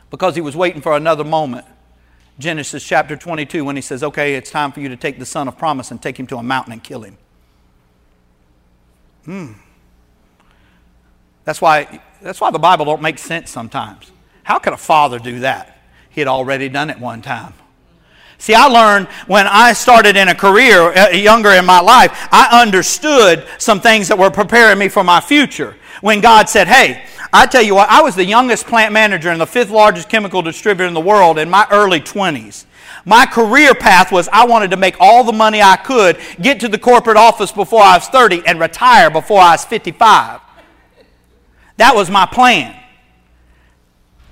because 0.10 0.36
he 0.36 0.42
was 0.42 0.58
waiting 0.58 0.82
for 0.82 0.98
another 0.98 1.24
moment. 1.24 1.66
Genesis 2.38 2.84
chapter 2.84 3.16
22, 3.16 3.64
when 3.64 3.78
he 3.78 3.82
says, 3.82 4.04
Okay, 4.04 4.36
it's 4.36 4.52
time 4.52 4.74
for 4.74 4.82
you 4.82 4.90
to 4.90 4.98
take 4.98 5.20
the 5.20 5.26
son 5.26 5.48
of 5.48 5.58
promise 5.58 5.90
and 5.90 6.02
take 6.02 6.20
him 6.20 6.28
to 6.28 6.38
a 6.38 6.44
mountain 6.44 6.74
and 6.74 6.84
kill 6.84 7.04
him. 7.04 7.18
Hmm. 9.26 9.54
That's 11.48 11.62
why, 11.62 12.02
that's 12.22 12.42
why 12.42 12.52
the 12.52 12.60
Bible 12.60 12.84
don't 12.84 13.02
make 13.02 13.18
sense 13.18 13.52
sometimes. 13.52 14.12
How 14.44 14.60
could 14.60 14.74
a 14.74 14.78
father 14.78 15.18
do 15.18 15.40
that? 15.40 15.80
He 16.10 16.20
had 16.20 16.28
already 16.28 16.68
done 16.68 16.90
it 16.90 17.00
one 17.00 17.22
time. 17.22 17.54
See, 18.38 18.54
I 18.54 18.66
learned 18.66 19.08
when 19.28 19.48
I 19.48 19.72
started 19.72 20.18
in 20.18 20.28
a 20.28 20.36
career 20.36 20.92
uh, 20.92 21.12
younger 21.12 21.52
in 21.52 21.66
my 21.66 21.80
life, 21.80 22.12
I 22.34 22.62
understood 22.62 23.48
some 23.60 23.80
things 23.80 24.10
that 24.10 24.18
were 24.18 24.30
preparing 24.30 24.78
me 24.78 24.90
for 24.90 25.06
my 25.06 25.22
future. 25.22 25.78
When 26.02 26.20
God 26.20 26.50
said, 26.50 26.68
Hey, 26.68 27.06
I 27.32 27.46
tell 27.46 27.62
you 27.62 27.76
what, 27.76 27.88
I 27.88 28.02
was 28.02 28.14
the 28.14 28.26
youngest 28.26 28.68
plant 28.68 28.92
manager 28.92 29.32
in 29.32 29.40
the 29.40 29.48
fifth 29.48 29.70
largest 29.70 30.10
chemical 30.10 30.42
distributor 30.42 30.86
in 30.86 30.94
the 30.94 31.00
world 31.00 31.40
in 31.40 31.50
my 31.50 31.66
early 31.72 32.02
20s. 32.02 32.66
My 33.06 33.26
career 33.26 33.74
path 33.74 34.12
was 34.12 34.28
I 34.34 34.46
wanted 34.46 34.72
to 34.72 34.78
make 34.78 34.98
all 35.00 35.24
the 35.24 35.32
money 35.32 35.62
I 35.62 35.78
could, 35.78 36.18
get 36.42 36.60
to 36.60 36.68
the 36.68 36.78
corporate 36.78 37.16
office 37.16 37.54
before 37.54 37.84
I 37.84 37.96
was 37.96 38.10
30, 38.10 38.46
and 38.46 38.60
retire 38.60 39.10
before 39.10 39.40
I 39.40 39.52
was 39.52 39.64
55. 39.64 40.42
That 41.78 41.96
was 41.96 42.10
my 42.10 42.26
plan. 42.26 42.76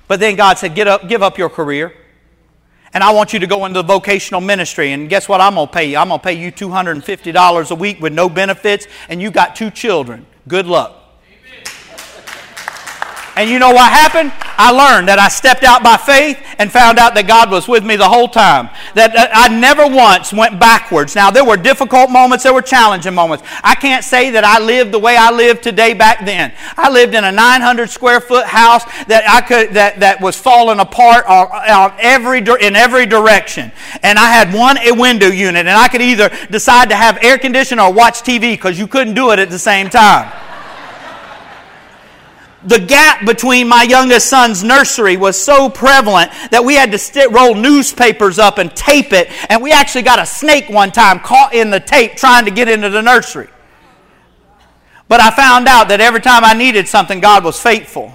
But 0.08 0.20
then 0.20 0.36
God 0.36 0.58
said, 0.58 0.76
Get 0.76 0.88
up, 0.88 1.08
give 1.08 1.24
up 1.24 1.38
your 1.38 1.50
career. 1.50 1.94
And 2.94 3.04
I 3.04 3.12
want 3.12 3.34
you 3.34 3.40
to 3.40 3.48
go 3.48 3.66
into 3.66 3.82
the 3.82 3.88
vocational 3.88 4.40
ministry. 4.40 4.94
And 4.94 5.10
guess 5.10 5.28
what 5.28 5.42
I'm 5.42 5.56
going 5.56 5.68
to 5.68 5.74
pay 5.74 5.86
you? 5.90 5.98
I'm 5.98 6.08
going 6.08 6.20
to 6.20 6.24
pay 6.24 6.34
you 6.34 6.52
$250 6.52 7.72
a 7.72 7.76
week 7.76 8.00
with 8.00 8.14
no 8.14 8.30
benefits, 8.30 8.88
and 9.10 9.22
you 9.22 9.32
got 9.32 9.56
two 9.56 9.70
children. 9.70 10.26
Good 10.48 10.66
luck. 10.66 11.05
And 13.36 13.50
you 13.50 13.60
know 13.60 13.72
what 13.72 13.92
happened? 13.92 14.32
I 14.58 14.72
learned 14.72 15.10
that 15.10 15.20
I 15.20 15.28
stepped 15.28 15.64
out 15.64 15.84
by 15.84 15.98
faith 15.98 16.42
and 16.58 16.72
found 16.72 16.98
out 16.98 17.16
that 17.16 17.28
God 17.28 17.52
was 17.52 17.68
with 17.68 17.84
me 17.84 17.98
the 17.98 18.08
whole 18.08 18.30
time. 18.30 18.70
That 18.94 19.12
I 19.34 19.50
never 19.50 19.86
once 19.86 20.32
went 20.32 20.58
backwards. 20.58 21.16
Now, 21.16 21.32
there 21.32 21.44
were 21.44 21.58
difficult 21.58 22.10
moments, 22.10 22.46
there 22.46 22.54
were 22.54 22.62
challenging 22.62 23.14
moments. 23.14 23.44
I 23.62 23.76
can't 23.76 24.06
say 24.06 24.32
that 24.32 24.46
I 24.46 24.60
lived 24.60 24.94
the 24.94 25.00
way 25.00 25.18
I 25.18 25.32
live 25.32 25.60
today 25.60 25.94
back 25.94 26.26
then. 26.26 26.54
I 26.78 26.90
lived 26.90 27.14
in 27.14 27.26
a 27.26 27.32
900 27.32 27.90
square 27.90 28.22
foot 28.22 28.46
house 28.46 28.86
that 29.08 29.28
I 29.28 29.42
could 29.42 29.74
that, 29.74 30.00
that 30.00 30.22
was 30.22 30.40
falling 30.40 30.80
apart 30.80 31.26
on, 31.26 31.48
on 31.52 31.94
every 32.00 32.40
in 32.40 32.76
every 32.78 33.06
direction. 33.06 33.72
And 34.02 34.18
I 34.18 34.32
had 34.32 34.54
one 34.54 34.78
window 34.98 35.28
unit, 35.28 35.68
and 35.68 35.78
I 35.78 35.90
could 35.90 36.02
either 36.02 36.30
decide 36.50 36.90
to 36.90 36.96
have 36.96 37.18
air 37.22 37.38
conditioning 37.38 37.84
or 37.84 37.92
watch 37.92 38.22
TV 38.22 38.54
because 38.54 38.80
you 38.80 38.88
couldn't 38.88 39.14
do 39.14 39.32
it 39.32 39.40
at 39.40 39.50
the 39.50 39.60
same 39.60 39.90
time 39.90 40.32
the 42.66 42.80
gap 42.80 43.26
between 43.26 43.68
my 43.68 43.84
youngest 43.84 44.28
son's 44.28 44.64
nursery 44.64 45.18
was 45.18 45.42
so 45.42 45.70
prevalent 45.70 46.32
that 46.52 46.64
we 46.64 46.76
had 46.76 46.92
to 46.92 46.98
st- 46.98 47.32
roll 47.32 47.54
newspapers 47.54 48.40
up 48.40 48.58
and 48.58 48.76
tape 48.76 49.14
it. 49.14 49.30
And 49.50 49.62
we 49.62 49.72
actually 49.72 50.02
got 50.02 50.20
a 50.20 50.26
snake 50.26 50.70
one 50.70 50.92
time 50.92 51.20
caught 51.20 51.54
in 51.54 51.70
the 51.70 51.80
tape 51.80 52.16
trying 52.16 52.46
to 52.46 52.52
get 52.52 52.68
into 52.68 52.90
the 52.90 53.02
nursery. 53.02 53.50
But 55.08 55.22
I 55.22 55.30
found 55.32 55.68
out 55.68 55.90
that 55.90 56.02
every 56.02 56.22
time 56.22 56.44
I 56.44 56.54
needed 56.54 56.88
something, 56.88 57.20
God 57.20 57.44
was 57.44 57.60
faithful. 57.62 58.12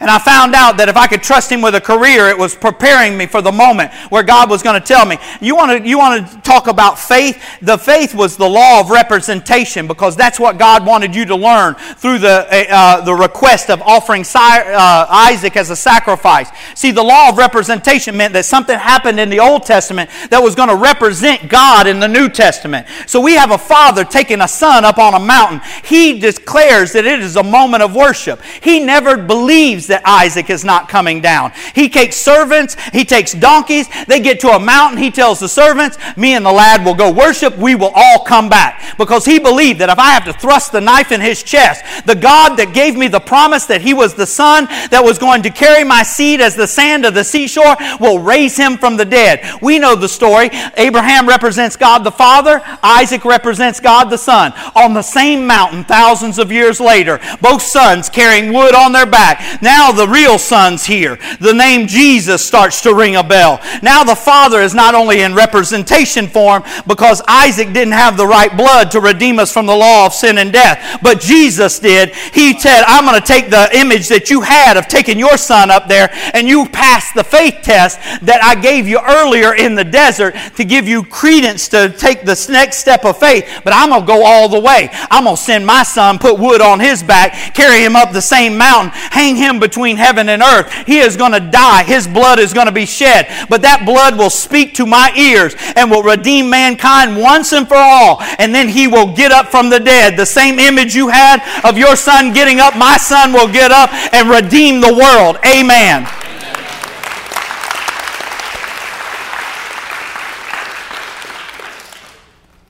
And 0.00 0.10
I 0.10 0.18
found 0.18 0.54
out 0.54 0.76
that 0.76 0.88
if 0.88 0.96
I 0.96 1.08
could 1.08 1.22
trust 1.22 1.50
Him 1.50 1.60
with 1.60 1.74
a 1.74 1.80
career, 1.80 2.28
it 2.28 2.38
was 2.38 2.54
preparing 2.54 3.18
me 3.18 3.26
for 3.26 3.42
the 3.42 3.50
moment 3.50 3.92
where 4.10 4.22
God 4.22 4.48
was 4.48 4.62
going 4.62 4.80
to 4.80 4.86
tell 4.86 5.04
me. 5.04 5.18
You 5.40 5.56
want 5.56 5.82
to, 5.82 5.88
you 5.88 5.98
want 5.98 6.28
to 6.28 6.40
talk 6.42 6.68
about 6.68 6.98
faith? 6.98 7.42
The 7.62 7.76
faith 7.76 8.14
was 8.14 8.36
the 8.36 8.48
law 8.48 8.80
of 8.80 8.90
representation 8.90 9.88
because 9.88 10.14
that's 10.14 10.38
what 10.38 10.56
God 10.56 10.86
wanted 10.86 11.14
you 11.14 11.24
to 11.26 11.36
learn 11.36 11.74
through 11.74 12.18
the, 12.20 12.46
uh, 12.70 13.00
the 13.00 13.14
request 13.14 13.70
of 13.70 13.82
offering 13.82 14.24
uh, 14.34 15.06
Isaac 15.08 15.56
as 15.56 15.70
a 15.70 15.76
sacrifice. 15.76 16.48
See, 16.76 16.92
the 16.92 17.02
law 17.02 17.30
of 17.30 17.36
representation 17.36 18.16
meant 18.16 18.34
that 18.34 18.44
something 18.44 18.78
happened 18.78 19.18
in 19.18 19.30
the 19.30 19.40
Old 19.40 19.64
Testament 19.64 20.10
that 20.30 20.40
was 20.40 20.54
going 20.54 20.68
to 20.68 20.76
represent 20.76 21.48
God 21.48 21.88
in 21.88 21.98
the 21.98 22.08
New 22.08 22.28
Testament. 22.28 22.86
So 23.06 23.20
we 23.20 23.34
have 23.34 23.50
a 23.50 23.58
father 23.58 24.04
taking 24.04 24.40
a 24.42 24.48
son 24.48 24.84
up 24.84 24.98
on 24.98 25.14
a 25.14 25.18
mountain. 25.18 25.60
He 25.84 26.20
declares 26.20 26.92
that 26.92 27.04
it 27.04 27.20
is 27.20 27.34
a 27.34 27.42
moment 27.42 27.82
of 27.82 27.96
worship. 27.96 28.40
He 28.62 28.78
never 28.78 29.16
believes 29.16 29.87
that 29.88 30.02
Isaac 30.04 30.50
is 30.50 30.64
not 30.64 30.88
coming 30.88 31.20
down. 31.20 31.52
He 31.74 31.88
takes 31.88 32.16
servants, 32.16 32.76
he 32.92 33.04
takes 33.04 33.32
donkeys, 33.32 33.88
they 34.06 34.20
get 34.20 34.40
to 34.40 34.50
a 34.50 34.58
mountain, 34.58 34.98
he 34.98 35.10
tells 35.10 35.40
the 35.40 35.48
servants, 35.48 35.98
Me 36.16 36.34
and 36.34 36.44
the 36.44 36.52
lad 36.52 36.84
will 36.84 36.94
go 36.94 37.12
worship, 37.12 37.56
we 37.58 37.74
will 37.74 37.92
all 37.94 38.24
come 38.24 38.48
back. 38.48 38.96
Because 38.96 39.24
he 39.24 39.38
believed 39.38 39.80
that 39.80 39.90
if 39.90 39.98
I 39.98 40.10
have 40.10 40.24
to 40.24 40.32
thrust 40.32 40.72
the 40.72 40.80
knife 40.80 41.12
in 41.12 41.20
his 41.20 41.42
chest, 41.42 42.06
the 42.06 42.14
God 42.14 42.56
that 42.56 42.74
gave 42.74 42.96
me 42.96 43.08
the 43.08 43.20
promise 43.20 43.66
that 43.66 43.82
he 43.82 43.94
was 43.94 44.14
the 44.14 44.26
son 44.26 44.66
that 44.90 45.02
was 45.02 45.18
going 45.18 45.42
to 45.42 45.50
carry 45.50 45.84
my 45.84 46.02
seed 46.02 46.40
as 46.40 46.54
the 46.54 46.66
sand 46.66 47.04
of 47.04 47.14
the 47.14 47.24
seashore 47.24 47.76
will 48.00 48.18
raise 48.18 48.56
him 48.56 48.76
from 48.76 48.96
the 48.96 49.04
dead. 49.04 49.44
We 49.62 49.78
know 49.78 49.94
the 49.94 50.08
story. 50.08 50.50
Abraham 50.76 51.28
represents 51.28 51.76
God 51.76 52.04
the 52.04 52.10
Father, 52.10 52.60
Isaac 52.82 53.24
represents 53.24 53.80
God 53.80 54.10
the 54.10 54.18
Son. 54.18 54.52
On 54.74 54.94
the 54.94 55.02
same 55.02 55.46
mountain, 55.46 55.84
thousands 55.84 56.38
of 56.38 56.52
years 56.52 56.80
later, 56.80 57.20
both 57.40 57.62
sons 57.62 58.08
carrying 58.08 58.52
wood 58.52 58.74
on 58.74 58.92
their 58.92 59.06
back. 59.06 59.62
Now 59.62 59.77
now 59.78 59.92
the 59.92 60.08
real 60.08 60.40
son's 60.40 60.84
here. 60.84 61.20
The 61.38 61.54
name 61.54 61.86
Jesus 61.86 62.44
starts 62.44 62.80
to 62.82 62.92
ring 62.92 63.14
a 63.14 63.22
bell. 63.22 63.60
Now 63.80 64.02
the 64.02 64.16
Father 64.16 64.60
is 64.60 64.74
not 64.74 64.96
only 64.96 65.20
in 65.20 65.36
representation 65.36 66.26
form 66.26 66.64
because 66.88 67.22
Isaac 67.28 67.72
didn't 67.72 67.92
have 67.92 68.16
the 68.16 68.26
right 68.26 68.54
blood 68.56 68.90
to 68.90 69.00
redeem 69.00 69.38
us 69.38 69.52
from 69.52 69.66
the 69.66 69.76
law 69.76 70.06
of 70.06 70.12
sin 70.12 70.38
and 70.38 70.52
death, 70.52 70.98
but 71.00 71.20
Jesus 71.20 71.78
did. 71.78 72.12
He 72.34 72.58
said, 72.58 72.82
I'm 72.88 73.04
going 73.04 73.20
to 73.20 73.24
take 73.24 73.50
the 73.50 73.68
image 73.72 74.08
that 74.08 74.30
you 74.30 74.40
had 74.40 74.76
of 74.76 74.88
taking 74.88 75.16
your 75.16 75.36
son 75.36 75.70
up 75.70 75.86
there 75.86 76.10
and 76.34 76.48
you 76.48 76.66
passed 76.66 77.14
the 77.14 77.22
faith 77.22 77.60
test 77.62 78.00
that 78.22 78.42
I 78.42 78.60
gave 78.60 78.88
you 78.88 78.98
earlier 78.98 79.54
in 79.54 79.76
the 79.76 79.84
desert 79.84 80.34
to 80.56 80.64
give 80.64 80.88
you 80.88 81.04
credence 81.04 81.68
to 81.68 81.90
take 81.90 82.22
this 82.22 82.48
next 82.48 82.78
step 82.78 83.04
of 83.04 83.18
faith, 83.18 83.60
but 83.62 83.72
I'm 83.72 83.90
going 83.90 84.00
to 84.00 84.06
go 84.08 84.24
all 84.24 84.48
the 84.48 84.58
way. 84.58 84.88
I'm 85.08 85.22
going 85.22 85.36
to 85.36 85.42
send 85.42 85.64
my 85.64 85.84
son, 85.84 86.18
put 86.18 86.36
wood 86.36 86.60
on 86.60 86.80
his 86.80 87.00
back, 87.04 87.54
carry 87.54 87.84
him 87.84 87.94
up 87.94 88.10
the 88.10 88.20
same 88.20 88.58
mountain, 88.58 88.90
hang 89.12 89.36
him 89.36 89.60
between 89.68 89.98
heaven 89.98 90.30
and 90.30 90.40
earth. 90.40 90.72
He 90.86 90.98
is 90.98 91.16
going 91.16 91.32
to 91.32 91.40
die. 91.40 91.84
His 91.84 92.08
blood 92.08 92.38
is 92.38 92.54
going 92.54 92.66
to 92.66 92.72
be 92.72 92.86
shed. 92.86 93.28
But 93.50 93.60
that 93.62 93.84
blood 93.84 94.16
will 94.16 94.30
speak 94.30 94.72
to 94.74 94.86
my 94.86 95.12
ears 95.14 95.54
and 95.76 95.90
will 95.90 96.02
redeem 96.02 96.48
mankind 96.48 97.16
once 97.16 97.52
and 97.52 97.68
for 97.68 97.76
all. 97.76 98.22
And 98.38 98.54
then 98.54 98.68
he 98.68 98.88
will 98.88 99.14
get 99.14 99.30
up 99.30 99.48
from 99.48 99.68
the 99.68 99.78
dead. 99.78 100.16
The 100.16 100.24
same 100.24 100.58
image 100.58 100.94
you 100.94 101.08
had 101.08 101.44
of 101.68 101.76
your 101.76 101.96
son 101.96 102.32
getting 102.32 102.60
up, 102.60 102.76
my 102.76 102.96
son 102.96 103.34
will 103.34 103.52
get 103.52 103.70
up 103.70 103.92
and 104.14 104.30
redeem 104.30 104.80
the 104.80 104.94
world. 104.94 105.36
Amen. 105.44 106.08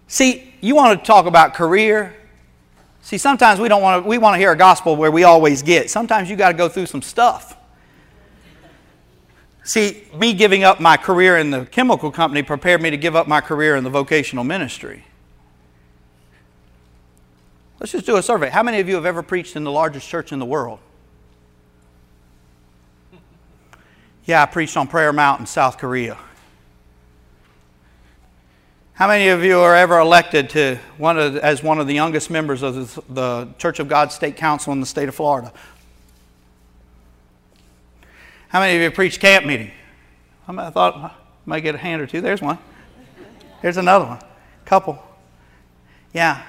See, 0.09 0.53
you 0.61 0.75
want 0.75 0.99
to 0.99 1.07
talk 1.07 1.27
about 1.27 1.55
career? 1.55 2.18
See, 3.09 3.17
sometimes 3.17 3.59
we 3.59 3.69
don't 3.69 3.81
want 3.81 4.05
to, 4.05 4.07
we 4.07 4.19
want 4.19 4.35
to 4.35 4.39
hear 4.39 4.53
a 4.53 4.57
gospel 4.57 4.95
where 4.95 5.11
we 5.11 5.25
always 5.25 5.63
get. 5.63 5.89
Sometimes 5.89 6.29
you 6.29 6.37
got 6.37 6.49
to 6.49 6.55
go 6.55 6.69
through 6.69 6.85
some 6.85 7.01
stuff. 7.01 7.57
See, 9.65 10.07
me 10.15 10.35
giving 10.35 10.63
up 10.63 10.79
my 10.79 10.99
career 10.99 11.39
in 11.39 11.51
the 11.51 11.65
chemical 11.65 12.11
company 12.11 12.43
prepared 12.43 12.83
me 12.83 12.91
to 12.91 12.99
give 12.99 13.17
up 13.17 13.27
my 13.27 13.41
career 13.41 13.77
in 13.77 13.85
the 13.85 13.89
vocational 13.89 14.45
ministry. 14.45 15.07
Let's 17.81 17.93
just 17.93 18.05
do 18.05 18.19
a 18.19 18.23
survey. 18.23 18.51
How 18.51 18.63
many 18.63 18.79
of 18.79 18.91
you 18.91 18.97
have 18.97 19.07
ever 19.07 19.23
preached 19.23 19.57
in 19.57 19.65
the 19.65 19.73
largest 19.73 20.07
church 20.07 20.31
in 20.31 20.39
the 20.39 20.45
world? 20.45 20.79
Yeah, 24.27 24.43
I 24.43 24.45
preached 24.45 24.77
on 24.77 24.87
Prayer 24.87 25.15
Mountain, 25.15 25.47
South 25.47 25.79
Korea. 25.79 26.19
How 28.99 29.07
many 29.07 29.29
of 29.29 29.45
you 29.45 29.61
are 29.61 29.77
ever 29.77 30.01
elected 30.01 30.51
to 30.51 30.77
one 30.97 31.21
of, 31.21 31.37
as 31.37 31.63
one 31.63 31.79
of 31.79 31.87
the 31.87 31.95
youngest 31.95 32.31
members 32.31 32.65
of 32.65 33.01
the 33.09 33.47
Church 33.57 33.79
of 33.79 33.87
God 33.87 34.11
State 34.11 34.35
Council 34.35 34.73
in 34.73 34.81
the 34.81 34.87
state 34.87 35.09
of 35.09 35.15
Florida? 35.15 35.53
How 38.49 38.59
many 38.59 38.75
of 38.75 38.83
you 38.83 38.91
preached 38.91 39.21
camp 39.21 39.47
meeting? 39.47 39.71
I 40.49 40.71
thought 40.71 40.97
I 40.97 41.13
might 41.47 41.61
get 41.61 41.77
a 41.77 41.79
hand 41.79 42.03
or 42.03 42.09
two. 42.09 42.21
There's 42.21 42.43
one. 42.43 42.59
There's 43.63 43.77
another 43.77 44.05
one. 44.05 44.21
Couple. 44.65 45.01
Yeah. 46.13 46.43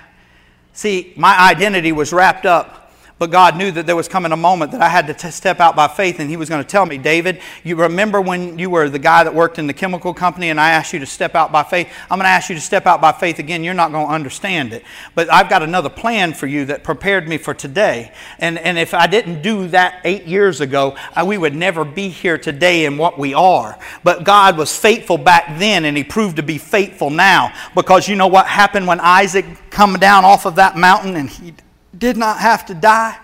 See, 0.73 1.13
my 1.15 1.37
identity 1.51 1.91
was 1.91 2.11
wrapped 2.11 2.47
up 2.47 2.88
but 3.19 3.31
God 3.31 3.57
knew 3.57 3.69
that 3.71 3.85
there 3.85 3.95
was 3.95 4.07
coming 4.07 4.31
a 4.31 4.37
moment 4.37 4.71
that 4.71 4.81
I 4.81 4.89
had 4.89 5.07
to 5.07 5.13
t- 5.13 5.29
step 5.29 5.59
out 5.59 5.75
by 5.75 5.87
faith, 5.87 6.19
and 6.19 6.29
He 6.29 6.37
was 6.37 6.49
going 6.49 6.63
to 6.63 6.67
tell 6.67 6.85
me, 6.85 6.97
David, 6.97 7.41
you 7.63 7.75
remember 7.75 8.21
when 8.21 8.57
you 8.57 8.69
were 8.69 8.89
the 8.89 8.97
guy 8.97 9.23
that 9.23 9.35
worked 9.35 9.59
in 9.59 9.67
the 9.67 9.73
chemical 9.73 10.13
company 10.13 10.49
and 10.49 10.59
I 10.59 10.71
asked 10.71 10.93
you 10.93 10.99
to 10.99 11.05
step 11.05 11.35
out 11.35 11.51
by 11.51 11.63
faith? 11.63 11.89
I'm 12.09 12.17
going 12.17 12.25
to 12.25 12.29
ask 12.29 12.49
you 12.49 12.55
to 12.55 12.61
step 12.61 12.85
out 12.85 13.01
by 13.01 13.11
faith 13.11 13.37
again. 13.37 13.63
You're 13.63 13.73
not 13.73 13.91
going 13.91 14.07
to 14.07 14.13
understand 14.13 14.73
it. 14.73 14.83
But 15.13 15.31
I've 15.31 15.49
got 15.49 15.61
another 15.61 15.89
plan 15.89 16.33
for 16.33 16.47
you 16.47 16.65
that 16.65 16.83
prepared 16.83 17.27
me 17.27 17.37
for 17.37 17.53
today. 17.53 18.13
And, 18.39 18.57
and 18.57 18.79
if 18.79 18.93
I 18.93 19.05
didn't 19.05 19.41
do 19.41 19.67
that 19.67 20.01
eight 20.05 20.25
years 20.25 20.61
ago, 20.61 20.95
I, 21.13 21.23
we 21.23 21.37
would 21.37 21.55
never 21.55 21.83
be 21.83 22.09
here 22.09 22.37
today 22.37 22.85
in 22.85 22.97
what 22.97 23.19
we 23.19 23.33
are. 23.33 23.77
But 24.03 24.23
God 24.23 24.57
was 24.57 24.75
faithful 24.75 25.17
back 25.17 25.59
then, 25.59 25.85
and 25.85 25.97
He 25.97 26.03
proved 26.03 26.37
to 26.37 26.43
be 26.43 26.57
faithful 26.57 27.09
now. 27.09 27.53
Because 27.75 28.07
you 28.07 28.15
know 28.15 28.27
what 28.27 28.47
happened 28.47 28.87
when 28.87 28.99
Isaac 28.99 29.45
come 29.69 29.95
down 29.99 30.25
off 30.25 30.45
of 30.45 30.55
that 30.55 30.77
mountain 30.77 31.15
and 31.15 31.29
he 31.29 31.53
did 31.99 32.17
not 32.17 32.39
have 32.39 32.65
to 32.67 32.73
die. 32.73 33.17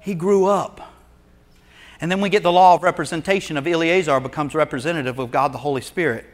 He 0.00 0.14
grew 0.14 0.46
up. 0.46 0.80
And 2.00 2.10
then 2.10 2.20
we 2.20 2.28
get 2.28 2.42
the 2.42 2.52
law 2.52 2.74
of 2.74 2.82
representation 2.82 3.56
of 3.56 3.66
Eleazar 3.66 4.20
becomes 4.20 4.54
representative 4.54 5.18
of 5.18 5.30
God 5.30 5.52
the 5.52 5.58
Holy 5.58 5.82
Spirit. 5.82 6.24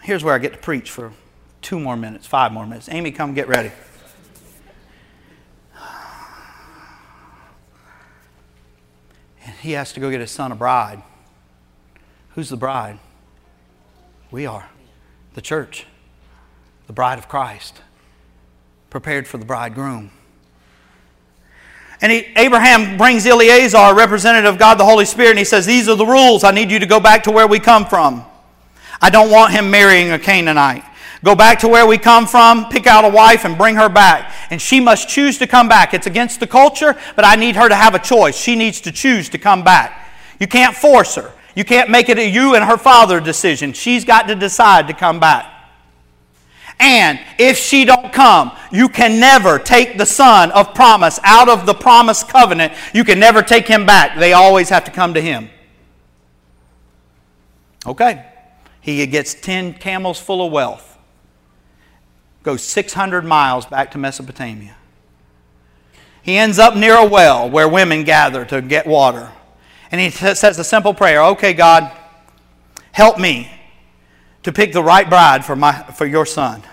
Here's 0.00 0.22
where 0.22 0.34
I 0.34 0.38
get 0.38 0.52
to 0.52 0.58
preach 0.58 0.90
for 0.90 1.12
two 1.60 1.80
more 1.80 1.96
minutes, 1.96 2.26
five 2.26 2.52
more 2.52 2.66
minutes. 2.66 2.88
Amy, 2.90 3.10
come 3.12 3.34
get 3.34 3.48
ready. 3.48 3.72
And 9.44 9.56
he 9.56 9.72
has 9.72 9.92
to 9.94 10.00
go 10.00 10.10
get 10.10 10.20
his 10.20 10.30
son 10.30 10.52
a 10.52 10.54
bride. 10.54 11.02
Who's 12.30 12.48
the 12.48 12.56
bride? 12.56 12.98
We 14.30 14.46
are. 14.46 14.68
The 15.34 15.40
church. 15.40 15.86
The 16.86 16.92
bride 16.92 17.18
of 17.18 17.28
Christ 17.28 17.80
prepared 18.92 19.26
for 19.26 19.38
the 19.38 19.44
bridegroom. 19.46 20.10
And 22.02 22.12
he, 22.12 22.26
Abraham 22.36 22.98
brings 22.98 23.24
Eleazar, 23.26 23.94
representative 23.94 24.52
of 24.52 24.58
God 24.58 24.78
the 24.78 24.84
Holy 24.84 25.06
Spirit, 25.06 25.30
and 25.30 25.38
he 25.38 25.46
says, 25.46 25.64
These 25.64 25.88
are 25.88 25.96
the 25.96 26.04
rules. 26.04 26.44
I 26.44 26.50
need 26.50 26.70
you 26.70 26.78
to 26.78 26.84
go 26.84 27.00
back 27.00 27.22
to 27.22 27.30
where 27.30 27.46
we 27.46 27.58
come 27.58 27.86
from. 27.86 28.22
I 29.00 29.08
don't 29.08 29.30
want 29.30 29.54
him 29.54 29.70
marrying 29.70 30.12
a 30.12 30.18
Canaanite. 30.18 30.84
Go 31.24 31.34
back 31.34 31.60
to 31.60 31.68
where 31.68 31.86
we 31.86 31.96
come 31.96 32.26
from, 32.26 32.66
pick 32.66 32.86
out 32.86 33.06
a 33.06 33.08
wife, 33.08 33.46
and 33.46 33.56
bring 33.56 33.76
her 33.76 33.88
back. 33.88 34.34
And 34.50 34.60
she 34.60 34.78
must 34.78 35.08
choose 35.08 35.38
to 35.38 35.46
come 35.46 35.68
back. 35.68 35.94
It's 35.94 36.06
against 36.06 36.38
the 36.40 36.46
culture, 36.46 36.94
but 37.16 37.24
I 37.24 37.36
need 37.36 37.56
her 37.56 37.70
to 37.70 37.74
have 37.74 37.94
a 37.94 37.98
choice. 37.98 38.36
She 38.36 38.56
needs 38.56 38.82
to 38.82 38.92
choose 38.92 39.30
to 39.30 39.38
come 39.38 39.64
back. 39.64 40.06
You 40.38 40.48
can't 40.48 40.76
force 40.76 41.14
her. 41.14 41.32
You 41.54 41.64
can't 41.64 41.88
make 41.88 42.10
it 42.10 42.18
a 42.18 42.28
you 42.28 42.56
and 42.56 42.64
her 42.64 42.76
father 42.76 43.20
decision. 43.20 43.72
She's 43.72 44.04
got 44.04 44.28
to 44.28 44.34
decide 44.34 44.86
to 44.88 44.92
come 44.92 45.18
back. 45.18 45.61
And 46.82 47.20
if 47.38 47.58
she 47.58 47.84
don't 47.84 48.12
come, 48.12 48.50
you 48.72 48.88
can 48.88 49.20
never 49.20 49.60
take 49.60 49.98
the 49.98 50.04
son 50.04 50.50
of 50.50 50.74
promise 50.74 51.20
out 51.22 51.48
of 51.48 51.64
the 51.64 51.74
promise 51.74 52.24
covenant. 52.24 52.72
You 52.92 53.04
can 53.04 53.20
never 53.20 53.40
take 53.40 53.68
him 53.68 53.86
back. 53.86 54.18
They 54.18 54.32
always 54.32 54.68
have 54.70 54.82
to 54.86 54.90
come 54.90 55.14
to 55.14 55.20
him. 55.20 55.48
Okay. 57.86 58.26
He 58.80 59.06
gets 59.06 59.32
10 59.32 59.74
camels 59.74 60.18
full 60.18 60.44
of 60.44 60.50
wealth. 60.50 60.98
Goes 62.42 62.64
600 62.64 63.24
miles 63.24 63.64
back 63.64 63.92
to 63.92 63.98
Mesopotamia. 63.98 64.74
He 66.20 66.36
ends 66.36 66.58
up 66.58 66.74
near 66.74 66.96
a 66.96 67.06
well 67.06 67.48
where 67.48 67.68
women 67.68 68.02
gather 68.02 68.44
to 68.46 68.60
get 68.60 68.88
water. 68.88 69.30
And 69.92 70.00
he 70.00 70.10
says 70.10 70.58
a 70.58 70.64
simple 70.64 70.94
prayer 70.94 71.22
Okay, 71.22 71.52
God, 71.52 71.96
help 72.90 73.20
me 73.20 73.52
to 74.42 74.50
pick 74.50 74.72
the 74.72 74.82
right 74.82 75.08
bride 75.08 75.44
for, 75.44 75.54
my, 75.54 75.84
for 75.92 76.06
your 76.06 76.26
son. 76.26 76.64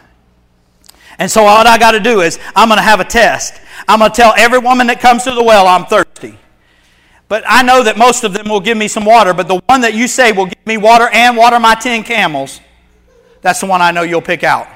And 1.19 1.29
so 1.29 1.45
all 1.45 1.67
I 1.67 1.77
got 1.77 1.91
to 1.91 1.99
do 1.99 2.21
is 2.21 2.39
I'm 2.55 2.69
going 2.69 2.77
to 2.77 2.83
have 2.83 3.01
a 3.01 3.05
test. 3.05 3.53
I'm 3.87 3.99
going 3.99 4.09
to 4.09 4.15
tell 4.15 4.33
every 4.37 4.57
woman 4.57 4.87
that 4.87 5.01
comes 5.01 5.23
to 5.25 5.31
the 5.31 5.43
well 5.43 5.67
I'm 5.67 5.85
thirsty. 5.85 6.37
But 7.27 7.43
I 7.45 7.61
know 7.61 7.83
that 7.83 7.97
most 7.97 8.23
of 8.23 8.33
them 8.33 8.47
will 8.47 8.61
give 8.61 8.77
me 8.77 8.87
some 8.87 9.05
water, 9.05 9.33
but 9.33 9.47
the 9.47 9.61
one 9.67 9.81
that 9.81 9.93
you 9.93 10.07
say 10.07 10.31
will 10.31 10.47
give 10.47 10.65
me 10.65 10.77
water 10.77 11.07
and 11.11 11.37
water 11.37 11.59
my 11.59 11.75
10 11.75 12.03
camels, 12.03 12.61
that's 13.41 13.59
the 13.59 13.67
one 13.67 13.81
I 13.81 13.91
know 13.91 14.01
you'll 14.01 14.21
pick 14.21 14.43
out. 14.43 14.67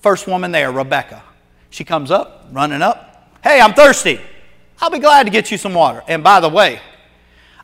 First 0.00 0.26
woman 0.26 0.52
there, 0.52 0.70
Rebecca. 0.70 1.22
She 1.68 1.84
comes 1.84 2.10
up, 2.10 2.46
running 2.52 2.80
up. 2.80 3.28
Hey, 3.42 3.60
I'm 3.60 3.74
thirsty. 3.74 4.20
I'll 4.80 4.90
be 4.90 5.00
glad 5.00 5.24
to 5.24 5.30
get 5.30 5.50
you 5.50 5.58
some 5.58 5.74
water. 5.74 6.02
And 6.06 6.22
by 6.22 6.38
the 6.40 6.48
way, 6.48 6.80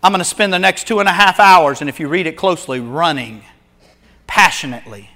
I'm 0.02 0.10
going 0.10 0.18
to 0.18 0.24
spend 0.24 0.52
the 0.52 0.58
next 0.58 0.88
two 0.88 0.98
and 0.98 1.08
a 1.08 1.12
half 1.12 1.38
hours, 1.38 1.80
and 1.80 1.88
if 1.88 2.00
you 2.00 2.08
read 2.08 2.26
it 2.26 2.36
closely, 2.36 2.80
running 2.80 3.44
passionately 4.26 5.11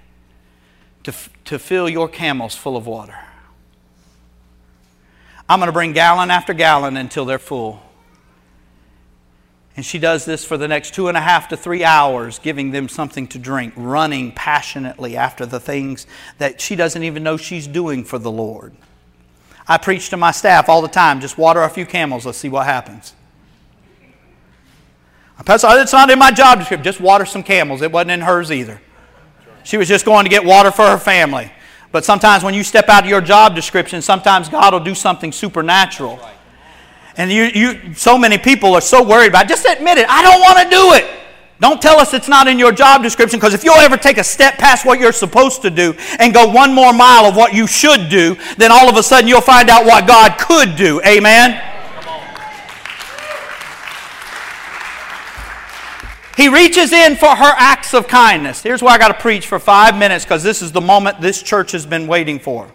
to, 1.07 1.15
to 1.45 1.57
fill 1.57 1.89
your 1.89 2.09
camels 2.09 2.57
full 2.57 2.77
of 2.77 2.89
water. 2.89 3.17
I'm 5.49 5.61
going 5.61 5.69
to 5.69 5.73
bring 5.73 5.93
gallon 5.93 6.33
after 6.33 6.53
gallon 6.53 6.97
until 6.97 7.25
they're 7.25 7.39
full. 7.39 7.81
And 9.77 9.87
she 9.87 10.01
does 10.01 10.25
this 10.25 10.45
for 10.45 10.57
the 10.57 10.67
next 10.67 10.95
two 10.95 11.07
and 11.07 11.17
a 11.17 11.21
half 11.21 11.47
to 11.51 11.57
three 11.57 11.85
hours, 11.85 12.41
giving 12.41 12.73
them 12.73 12.89
something 12.89 13.29
to 13.29 13.39
drink, 13.39 13.73
running 13.77 14.33
passionately 14.33 15.17
after 15.17 15.47
the 15.47 15.61
things 15.61 16.09
that 16.39 16.61
she 16.61 16.75
doesn't 16.75 17.05
even 17.05 17.23
know 17.23 17.37
she's 17.37 17.69
doing 17.69 18.03
for 18.03 18.19
the 18.19 18.31
Lord. 18.31 18.75
I 19.69 19.79
preach 19.79 20.11
to 20.11 20.17
my 20.17 20.33
staff 20.33 20.69
all 20.69 20.83
the 20.83 20.89
time 20.89 21.21
just 21.21 21.39
water 21.39 21.63
a 21.63 21.71
few 21.71 21.87
camels, 21.87 22.27
let's 22.27 22.39
see 22.39 22.49
what 22.49 22.67
happens. 22.67 23.15
Pastor, 25.45 25.69
it's 25.73 25.93
not 25.93 26.11
in 26.11 26.19
my 26.19 26.33
job 26.33 26.59
description. 26.59 26.83
Just 26.83 27.01
water 27.01 27.27
some 27.27 27.45
camels. 27.45 27.83
It 27.83 27.93
wasn't 27.93 28.11
in 28.11 28.23
hers 28.23 28.51
either. 28.51 28.81
She 29.67 29.77
was 29.77 29.89
just 29.89 30.05
going 30.05 30.25
to 30.25 30.31
get 30.31 30.45
water 30.45 30.71
for 30.71 30.87
her 30.87 30.97
family. 30.97 31.51
But 31.91 32.05
sometimes 32.05 32.45
when 32.45 32.55
you 32.55 32.63
step 32.63 32.89
out 32.89 33.03
of 33.03 33.11
your 33.11 33.21
job 33.21 33.57
description, 33.57 34.01
sometimes 34.01 34.49
God 34.49 34.73
will 34.73 34.81
do 34.81 34.95
something 34.95 35.33
supernatural. 35.33 36.21
And 37.17 37.33
you, 37.33 37.45
you, 37.53 37.95
so 37.95 38.17
many 38.17 38.39
people 38.39 38.75
are 38.75 38.81
so 38.81 39.03
worried 39.03 39.29
about 39.29 39.47
it. 39.47 39.49
Just 39.49 39.67
admit 39.67 39.99
it. 39.99 40.09
I 40.09 40.23
don't 40.23 40.41
want 40.41 40.59
to 40.61 40.71
do 40.71 40.93
it. 40.93 41.21
Don't 41.59 41.83
tell 41.83 41.99
us 41.99 42.15
it's 42.15 42.29
not 42.29 42.47
in 42.47 42.61
your 42.61 42.71
job 42.71 43.03
description 43.03 43.41
because 43.41 43.55
if 43.55 43.65
you'll 43.65 43.75
ever 43.75 43.97
take 43.97 44.19
a 44.19 44.25
step 44.25 44.57
past 44.57 44.87
what 44.87 45.01
you're 45.01 45.11
supposed 45.11 45.63
to 45.63 45.71
do 45.71 45.95
and 46.21 46.33
go 46.33 46.49
one 46.49 46.73
more 46.73 46.93
mile 46.93 47.25
of 47.25 47.35
what 47.35 47.53
you 47.53 47.67
should 47.67 48.09
do, 48.09 48.37
then 48.59 48.71
all 48.71 48.89
of 48.89 48.97
a 48.97 49.03
sudden 49.03 49.27
you'll 49.27 49.41
find 49.41 49.69
out 49.69 49.85
what 49.85 50.07
God 50.07 50.39
could 50.39 50.77
do. 50.77 51.03
Amen? 51.03 51.76
He 56.37 56.49
reaches 56.49 56.93
in 56.93 57.17
for 57.17 57.35
her 57.35 57.53
acts 57.57 57.95
of 57.95 58.09
kindness. 58.09 58.63
Here's 58.63 58.83
why 58.83 58.93
I 58.93 58.99
got 58.99 59.09
to 59.09 59.15
preach 59.15 59.47
for 59.47 59.59
five 59.59 59.97
minutes 59.97 60.25
because 60.25 60.43
this 60.43 60.61
is 60.61 60.71
the 60.71 60.83
moment 60.83 61.21
this 61.21 61.43
church 61.43 61.73
has 61.73 61.87
been 61.87 62.07
waiting 62.07 62.39
for. 62.39 62.71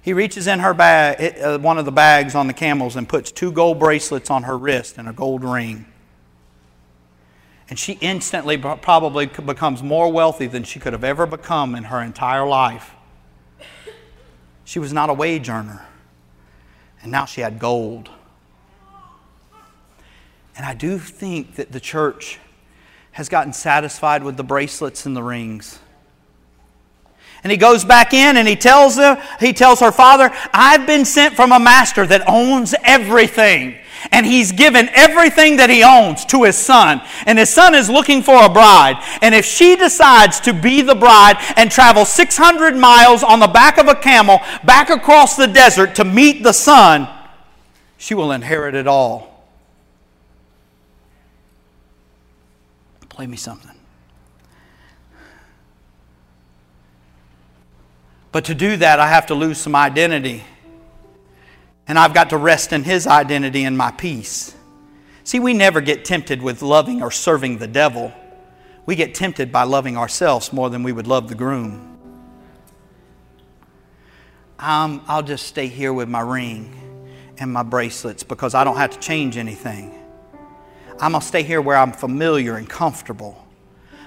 He 0.00 0.14
reaches 0.14 0.46
in 0.46 0.60
her 0.60 0.72
bag, 0.72 1.38
uh, 1.38 1.58
one 1.58 1.76
of 1.76 1.84
the 1.84 1.92
bags 1.92 2.34
on 2.34 2.46
the 2.46 2.54
camels 2.54 2.96
and 2.96 3.06
puts 3.06 3.30
two 3.30 3.52
gold 3.52 3.78
bracelets 3.78 4.30
on 4.30 4.44
her 4.44 4.56
wrist 4.56 4.96
and 4.96 5.06
a 5.06 5.12
gold 5.12 5.44
ring. 5.44 5.84
And 7.68 7.78
she 7.78 7.98
instantly 8.00 8.56
probably 8.56 9.26
becomes 9.26 9.82
more 9.82 10.10
wealthy 10.10 10.46
than 10.46 10.64
she 10.64 10.80
could 10.80 10.94
have 10.94 11.04
ever 11.04 11.26
become 11.26 11.74
in 11.74 11.84
her 11.84 12.00
entire 12.00 12.46
life. 12.46 12.94
She 14.64 14.78
was 14.78 14.94
not 14.94 15.10
a 15.10 15.14
wage 15.14 15.50
earner, 15.50 15.86
and 17.02 17.12
now 17.12 17.26
she 17.26 17.42
had 17.42 17.58
gold. 17.58 18.08
And 20.58 20.66
I 20.66 20.74
do 20.74 20.98
think 20.98 21.54
that 21.54 21.70
the 21.70 21.78
church 21.78 22.40
has 23.12 23.28
gotten 23.28 23.52
satisfied 23.52 24.24
with 24.24 24.36
the 24.36 24.42
bracelets 24.42 25.06
and 25.06 25.16
the 25.16 25.22
rings. 25.22 25.78
And 27.44 27.52
he 27.52 27.56
goes 27.56 27.84
back 27.84 28.12
in 28.12 28.36
and 28.36 28.48
he 28.48 28.56
tells 28.56 28.96
her, 28.96 29.22
he 29.38 29.52
tells 29.52 29.78
her 29.78 29.92
father, 29.92 30.30
I've 30.52 30.84
been 30.84 31.04
sent 31.04 31.36
from 31.36 31.52
a 31.52 31.60
master 31.60 32.04
that 32.08 32.28
owns 32.28 32.74
everything. 32.82 33.76
And 34.10 34.26
he's 34.26 34.50
given 34.50 34.88
everything 34.92 35.58
that 35.58 35.70
he 35.70 35.84
owns 35.84 36.24
to 36.26 36.42
his 36.42 36.56
son. 36.56 37.02
And 37.24 37.38
his 37.38 37.50
son 37.50 37.76
is 37.76 37.88
looking 37.88 38.22
for 38.22 38.44
a 38.44 38.48
bride. 38.48 39.00
And 39.22 39.36
if 39.36 39.44
she 39.44 39.76
decides 39.76 40.40
to 40.40 40.52
be 40.52 40.82
the 40.82 40.96
bride 40.96 41.36
and 41.56 41.70
travel 41.70 42.04
600 42.04 42.76
miles 42.76 43.22
on 43.22 43.38
the 43.38 43.46
back 43.46 43.78
of 43.78 43.86
a 43.86 43.94
camel 43.94 44.40
back 44.64 44.90
across 44.90 45.36
the 45.36 45.46
desert 45.46 45.94
to 45.96 46.04
meet 46.04 46.42
the 46.42 46.52
son, 46.52 47.08
she 47.96 48.14
will 48.14 48.32
inherit 48.32 48.74
it 48.74 48.88
all. 48.88 49.27
Play 53.18 53.26
me 53.26 53.36
something. 53.36 53.74
But 58.30 58.44
to 58.44 58.54
do 58.54 58.76
that, 58.76 59.00
I 59.00 59.08
have 59.08 59.26
to 59.26 59.34
lose 59.34 59.58
some 59.58 59.74
identity. 59.74 60.44
And 61.88 61.98
I've 61.98 62.14
got 62.14 62.30
to 62.30 62.36
rest 62.36 62.72
in 62.72 62.84
His 62.84 63.08
identity 63.08 63.64
and 63.64 63.76
my 63.76 63.90
peace. 63.90 64.54
See, 65.24 65.40
we 65.40 65.52
never 65.52 65.80
get 65.80 66.04
tempted 66.04 66.40
with 66.40 66.62
loving 66.62 67.02
or 67.02 67.10
serving 67.10 67.58
the 67.58 67.66
devil. 67.66 68.12
We 68.86 68.94
get 68.94 69.16
tempted 69.16 69.50
by 69.50 69.64
loving 69.64 69.96
ourselves 69.96 70.52
more 70.52 70.70
than 70.70 70.84
we 70.84 70.92
would 70.92 71.08
love 71.08 71.28
the 71.28 71.34
groom. 71.34 71.98
Um, 74.60 75.02
I'll 75.08 75.24
just 75.24 75.48
stay 75.48 75.66
here 75.66 75.92
with 75.92 76.08
my 76.08 76.20
ring 76.20 76.72
and 77.36 77.52
my 77.52 77.64
bracelets 77.64 78.22
because 78.22 78.54
I 78.54 78.62
don't 78.62 78.76
have 78.76 78.90
to 78.90 78.98
change 79.00 79.36
anything. 79.36 79.97
I'm 81.00 81.12
going 81.12 81.20
to 81.20 81.26
stay 81.26 81.42
here 81.42 81.60
where 81.60 81.76
I'm 81.76 81.92
familiar 81.92 82.56
and 82.56 82.68
comfortable. 82.68 83.46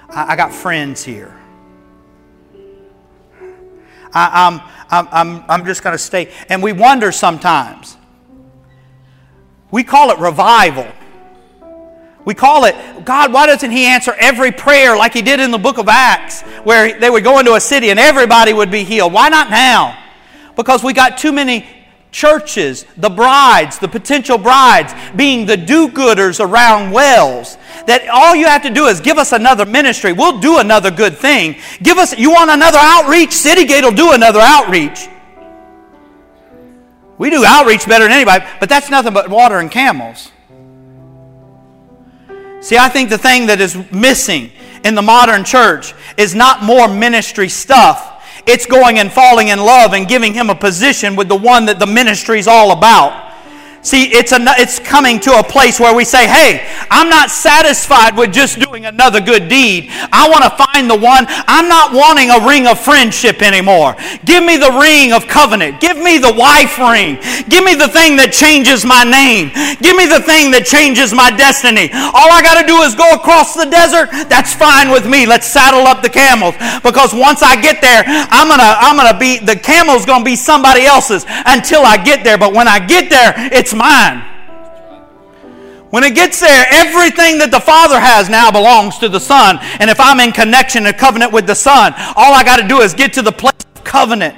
I, 0.08 0.32
I 0.32 0.36
got 0.36 0.52
friends 0.52 1.02
here. 1.02 1.34
I, 4.14 4.46
am 4.46 4.60
I'm, 4.90 5.08
I'm, 5.10 5.44
I'm 5.48 5.64
just 5.64 5.82
going 5.82 5.94
to 5.94 5.98
stay. 5.98 6.30
And 6.48 6.62
we 6.62 6.72
wonder 6.72 7.12
sometimes. 7.12 7.96
We 9.70 9.84
call 9.84 10.10
it 10.10 10.18
revival. 10.18 10.86
We 12.24 12.34
call 12.34 12.66
it, 12.66 13.04
God, 13.04 13.32
why 13.32 13.46
doesn't 13.46 13.70
He 13.70 13.86
answer 13.86 14.14
every 14.18 14.52
prayer 14.52 14.96
like 14.96 15.14
He 15.14 15.22
did 15.22 15.40
in 15.40 15.50
the 15.50 15.58
book 15.58 15.78
of 15.78 15.88
Acts, 15.88 16.42
where 16.62 17.00
they 17.00 17.10
would 17.10 17.24
go 17.24 17.38
into 17.38 17.54
a 17.54 17.60
city 17.60 17.90
and 17.90 17.98
everybody 17.98 18.52
would 18.52 18.70
be 18.70 18.84
healed? 18.84 19.12
Why 19.12 19.28
not 19.28 19.50
now? 19.50 19.98
Because 20.54 20.84
we 20.84 20.92
got 20.92 21.16
too 21.16 21.32
many 21.32 21.66
churches, 22.12 22.84
the 22.96 23.08
brides, 23.08 23.78
the 23.78 23.88
potential 23.88 24.38
brides, 24.38 24.92
being 25.16 25.46
the 25.46 25.56
do 25.56 25.88
gooders 25.88 26.38
around 26.38 26.92
wells. 26.92 27.56
That 27.86 28.08
all 28.08 28.36
you 28.36 28.46
have 28.46 28.62
to 28.62 28.70
do 28.70 28.86
is 28.86 29.00
give 29.00 29.18
us 29.18 29.32
another 29.32 29.66
ministry. 29.66 30.12
We'll 30.12 30.38
do 30.38 30.58
another 30.58 30.90
good 30.90 31.16
thing. 31.16 31.56
Give 31.82 31.98
us, 31.98 32.16
you 32.16 32.30
want 32.30 32.50
another 32.50 32.78
outreach? 32.80 33.30
Citygate 33.30 33.82
will 33.82 33.90
do 33.90 34.12
another 34.12 34.40
outreach. 34.40 35.08
We 37.18 37.30
do 37.30 37.44
outreach 37.44 37.86
better 37.86 38.04
than 38.04 38.12
anybody, 38.12 38.44
but 38.60 38.68
that's 38.68 38.90
nothing 38.90 39.14
but 39.14 39.28
water 39.28 39.58
and 39.58 39.70
camels. 39.70 40.30
See, 42.60 42.76
I 42.76 42.88
think 42.88 43.10
the 43.10 43.18
thing 43.18 43.46
that 43.46 43.60
is 43.60 43.76
missing 43.90 44.52
in 44.84 44.94
the 44.94 45.02
modern 45.02 45.44
church 45.44 45.94
is 46.16 46.34
not 46.34 46.62
more 46.62 46.88
ministry 46.88 47.48
stuff. 47.48 48.21
It's 48.46 48.66
going 48.66 48.98
and 48.98 49.12
falling 49.12 49.48
in 49.48 49.58
love 49.58 49.92
and 49.92 50.06
giving 50.08 50.34
him 50.34 50.50
a 50.50 50.54
position 50.54 51.16
with 51.16 51.28
the 51.28 51.36
one 51.36 51.66
that 51.66 51.78
the 51.78 51.86
ministry 51.86 52.38
is 52.38 52.48
all 52.48 52.72
about. 52.72 53.31
See, 53.82 54.14
it's, 54.14 54.30
a, 54.30 54.38
it's 54.62 54.78
coming 54.78 55.18
to 55.26 55.38
a 55.38 55.42
place 55.42 55.80
where 55.80 55.92
we 55.92 56.04
say, 56.04 56.28
hey, 56.28 56.62
I'm 56.88 57.10
not 57.10 57.30
satisfied 57.30 58.16
with 58.16 58.32
just 58.32 58.60
doing 58.60 58.86
another 58.86 59.20
good 59.20 59.48
deed. 59.48 59.90
I 60.14 60.30
want 60.30 60.46
to 60.46 60.54
find 60.54 60.88
the 60.88 60.94
one. 60.94 61.26
I'm 61.50 61.66
not 61.66 61.90
wanting 61.90 62.30
a 62.30 62.46
ring 62.46 62.68
of 62.70 62.78
friendship 62.78 63.42
anymore. 63.42 63.96
Give 64.24 64.44
me 64.44 64.56
the 64.56 64.70
ring 64.78 65.12
of 65.12 65.26
covenant. 65.26 65.80
Give 65.80 65.98
me 65.98 66.18
the 66.18 66.30
wife 66.30 66.78
ring. 66.78 67.18
Give 67.50 67.66
me 67.66 67.74
the 67.74 67.90
thing 67.90 68.14
that 68.22 68.30
changes 68.30 68.86
my 68.86 69.02
name. 69.02 69.50
Give 69.82 69.98
me 69.98 70.06
the 70.06 70.22
thing 70.22 70.54
that 70.54 70.62
changes 70.62 71.10
my 71.10 71.34
destiny. 71.34 71.90
All 71.90 72.30
I 72.30 72.38
got 72.38 72.62
to 72.62 72.66
do 72.66 72.86
is 72.86 72.94
go 72.94 73.10
across 73.18 73.58
the 73.58 73.66
desert. 73.66 74.14
That's 74.30 74.54
fine 74.54 74.94
with 74.94 75.10
me. 75.10 75.26
Let's 75.26 75.50
saddle 75.50 75.90
up 75.90 76.06
the 76.06 76.12
camels 76.12 76.54
because 76.86 77.10
once 77.10 77.42
I 77.42 77.58
get 77.58 77.82
there, 77.82 78.06
I'm 78.06 78.46
going 78.46 78.62
to 78.62 78.72
I'm 78.78 78.94
going 78.94 79.10
to 79.10 79.18
be 79.18 79.42
the 79.42 79.58
camel's 79.58 80.06
going 80.06 80.22
to 80.22 80.28
be 80.28 80.38
somebody 80.38 80.86
else's 80.86 81.26
until 81.50 81.82
I 81.82 81.98
get 81.98 82.22
there. 82.22 82.38
But 82.38 82.54
when 82.54 82.70
I 82.70 82.78
get 82.78 83.10
there, 83.10 83.34
it's 83.50 83.71
it's 83.72 83.78
mine. 83.78 84.28
When 85.90 86.04
it 86.04 86.14
gets 86.14 86.40
there, 86.40 86.66
everything 86.70 87.38
that 87.38 87.50
the 87.50 87.60
Father 87.60 88.00
has 88.00 88.30
now 88.30 88.50
belongs 88.50 88.98
to 88.98 89.08
the 89.08 89.20
Son. 89.20 89.58
And 89.78 89.90
if 89.90 90.00
I'm 90.00 90.20
in 90.20 90.32
connection 90.32 90.86
and 90.86 90.96
covenant 90.96 91.32
with 91.32 91.46
the 91.46 91.54
Son, 91.54 91.92
all 92.16 92.32
I 92.32 92.42
got 92.44 92.56
to 92.56 92.68
do 92.68 92.80
is 92.80 92.94
get 92.94 93.12
to 93.14 93.22
the 93.22 93.32
place 93.32 93.52
of 93.74 93.84
covenant. 93.84 94.36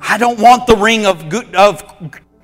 I 0.00 0.16
don't 0.18 0.40
want 0.40 0.66
the 0.66 0.76
ring 0.76 1.06
of, 1.06 1.28
good, 1.28 1.54
of 1.54 1.84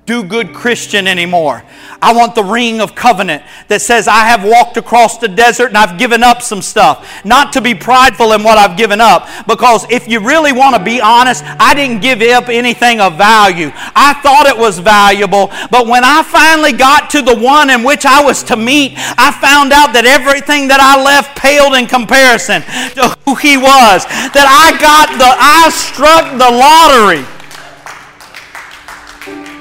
do 0.09 0.23
good 0.23 0.55
Christian 0.55 1.07
anymore. 1.07 1.63
I 2.01 2.13
want 2.13 2.33
the 2.33 2.43
ring 2.43 2.81
of 2.81 2.95
covenant 2.95 3.43
that 3.67 3.79
says, 3.79 4.07
I 4.07 4.25
have 4.25 4.43
walked 4.43 4.75
across 4.75 5.19
the 5.19 5.27
desert 5.27 5.67
and 5.67 5.77
I've 5.77 5.99
given 5.99 6.23
up 6.23 6.41
some 6.41 6.63
stuff. 6.63 7.23
Not 7.23 7.53
to 7.53 7.61
be 7.61 7.75
prideful 7.75 8.33
in 8.33 8.41
what 8.41 8.57
I've 8.57 8.75
given 8.75 9.01
up, 9.01 9.27
because 9.45 9.85
if 9.91 10.07
you 10.07 10.19
really 10.19 10.51
want 10.51 10.75
to 10.75 10.83
be 10.83 10.99
honest, 10.99 11.43
I 11.45 11.75
didn't 11.75 12.01
give 12.01 12.23
up 12.23 12.49
anything 12.49 12.99
of 12.99 13.17
value. 13.17 13.69
I 13.93 14.17
thought 14.23 14.47
it 14.47 14.57
was 14.57 14.79
valuable, 14.79 15.51
but 15.69 15.85
when 15.85 16.03
I 16.03 16.23
finally 16.23 16.73
got 16.73 17.11
to 17.11 17.21
the 17.21 17.37
one 17.37 17.69
in 17.69 17.83
which 17.83 18.03
I 18.03 18.23
was 18.23 18.41
to 18.49 18.55
meet, 18.55 18.93
I 18.97 19.29
found 19.29 19.71
out 19.71 19.93
that 19.93 20.09
everything 20.09 20.69
that 20.69 20.81
I 20.81 20.97
left 20.97 21.37
paled 21.37 21.75
in 21.77 21.85
comparison 21.85 22.63
to 22.97 23.15
who 23.25 23.35
he 23.35 23.57
was. 23.57 24.05
That 24.33 24.49
I 24.49 24.73
got 24.81 25.13
the, 25.21 25.29
I 25.37 25.69
struck 25.69 26.33
the 26.33 26.49
lottery. 26.49 27.38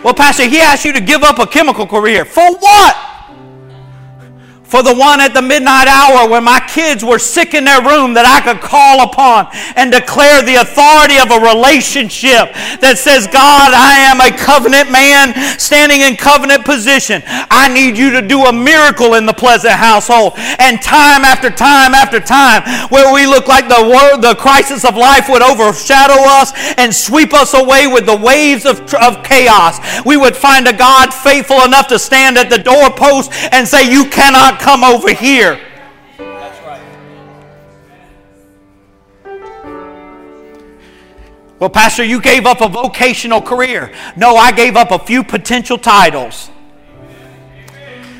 Well, 0.02 0.14
Pastor, 0.14 0.44
he 0.44 0.60
asked 0.60 0.84
you 0.84 0.92
to 0.92 1.00
give 1.00 1.22
up 1.22 1.38
a 1.38 1.46
chemical 1.46 1.86
career. 1.86 2.24
For 2.24 2.42
what? 2.42 3.07
For 4.68 4.82
the 4.82 4.94
one 4.94 5.18
at 5.18 5.32
the 5.32 5.40
midnight 5.40 5.88
hour 5.88 6.28
when 6.28 6.44
my 6.44 6.60
kids 6.60 7.02
were 7.02 7.18
sick 7.18 7.54
in 7.56 7.64
their 7.64 7.80
room 7.80 8.12
that 8.12 8.28
I 8.28 8.44
could 8.44 8.60
call 8.60 9.00
upon 9.00 9.48
and 9.80 9.88
declare 9.88 10.44
the 10.44 10.60
authority 10.60 11.16
of 11.16 11.32
a 11.32 11.40
relationship 11.40 12.52
that 12.84 13.00
says, 13.00 13.24
God, 13.24 13.72
I 13.72 14.12
am 14.12 14.20
a 14.20 14.28
covenant 14.28 14.92
man 14.92 15.32
standing 15.56 16.04
in 16.04 16.20
covenant 16.20 16.68
position. 16.68 17.24
I 17.48 17.72
need 17.72 17.96
you 17.96 18.12
to 18.12 18.20
do 18.20 18.44
a 18.44 18.52
miracle 18.52 19.16
in 19.16 19.24
the 19.24 19.32
pleasant 19.32 19.72
household. 19.72 20.36
And 20.60 20.76
time 20.84 21.24
after 21.24 21.48
time 21.48 21.96
after 21.96 22.20
time, 22.20 22.60
where 22.92 23.08
we 23.08 23.24
look 23.24 23.48
like 23.48 23.72
the 23.72 23.88
world, 23.88 24.20
the 24.20 24.36
crisis 24.36 24.84
of 24.84 25.00
life 25.00 25.32
would 25.32 25.40
overshadow 25.40 26.20
us 26.44 26.52
and 26.76 26.92
sweep 26.92 27.32
us 27.32 27.56
away 27.56 27.88
with 27.88 28.04
the 28.04 28.16
waves 28.16 28.68
of, 28.68 28.84
of 29.00 29.24
chaos, 29.24 29.80
we 30.04 30.20
would 30.20 30.36
find 30.36 30.68
a 30.68 30.76
God 30.76 31.08
faithful 31.14 31.64
enough 31.64 31.88
to 31.88 31.98
stand 31.98 32.36
at 32.36 32.52
the 32.52 32.60
doorpost 32.60 33.32
and 33.48 33.64
say, 33.64 33.88
You 33.88 34.04
cannot 34.12 34.57
come 34.58 34.84
over 34.84 35.12
here. 35.12 35.58
Well, 41.58 41.70
Pastor, 41.70 42.04
you 42.04 42.20
gave 42.20 42.46
up 42.46 42.60
a 42.60 42.68
vocational 42.68 43.42
career. 43.42 43.92
No, 44.16 44.36
I 44.36 44.52
gave 44.52 44.76
up 44.76 44.92
a 44.92 44.98
few 44.98 45.24
potential 45.24 45.76
titles. 45.76 46.50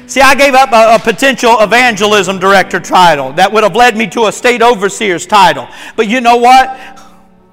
See, 0.09 0.21
I 0.21 0.35
gave 0.35 0.55
up 0.55 0.73
a, 0.73 0.95
a, 0.95 0.99
potential 0.99 1.61
evangelism 1.61 2.39
director 2.39 2.81
title 2.81 3.33
that 3.35 3.53
would 3.53 3.63
have 3.63 3.77
led 3.77 3.97
me 3.97 4.07
to 4.09 4.27
a 4.27 4.33
state 4.33 4.63
overseer's 4.63 5.27
title. 5.27 5.69
But 5.97 6.09
you 6.09 6.21
know 6.21 6.37
what? 6.37 6.99